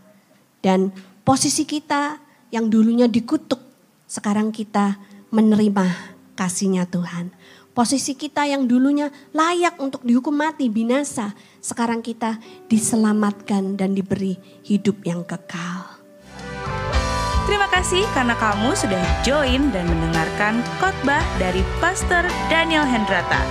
[0.64, 0.88] dan
[1.20, 2.16] posisi kita
[2.48, 3.60] yang dulunya dikutuk,
[4.08, 4.96] sekarang kita
[5.28, 7.28] menerima kasihnya Tuhan.
[7.76, 12.40] Posisi kita yang dulunya layak untuk dihukum mati, binasa, sekarang kita
[12.72, 15.89] diselamatkan dan diberi hidup yang kekal.
[17.50, 23.42] Terima kasih karena kamu sudah join dan mendengarkan khotbah dari Pastor Daniel Hendrata.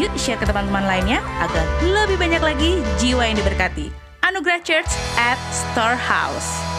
[0.00, 3.92] Yuk share ke teman-teman lainnya agar lebih banyak lagi jiwa yang diberkati.
[4.24, 4.88] Anugerah Church
[5.20, 6.71] at Storehouse.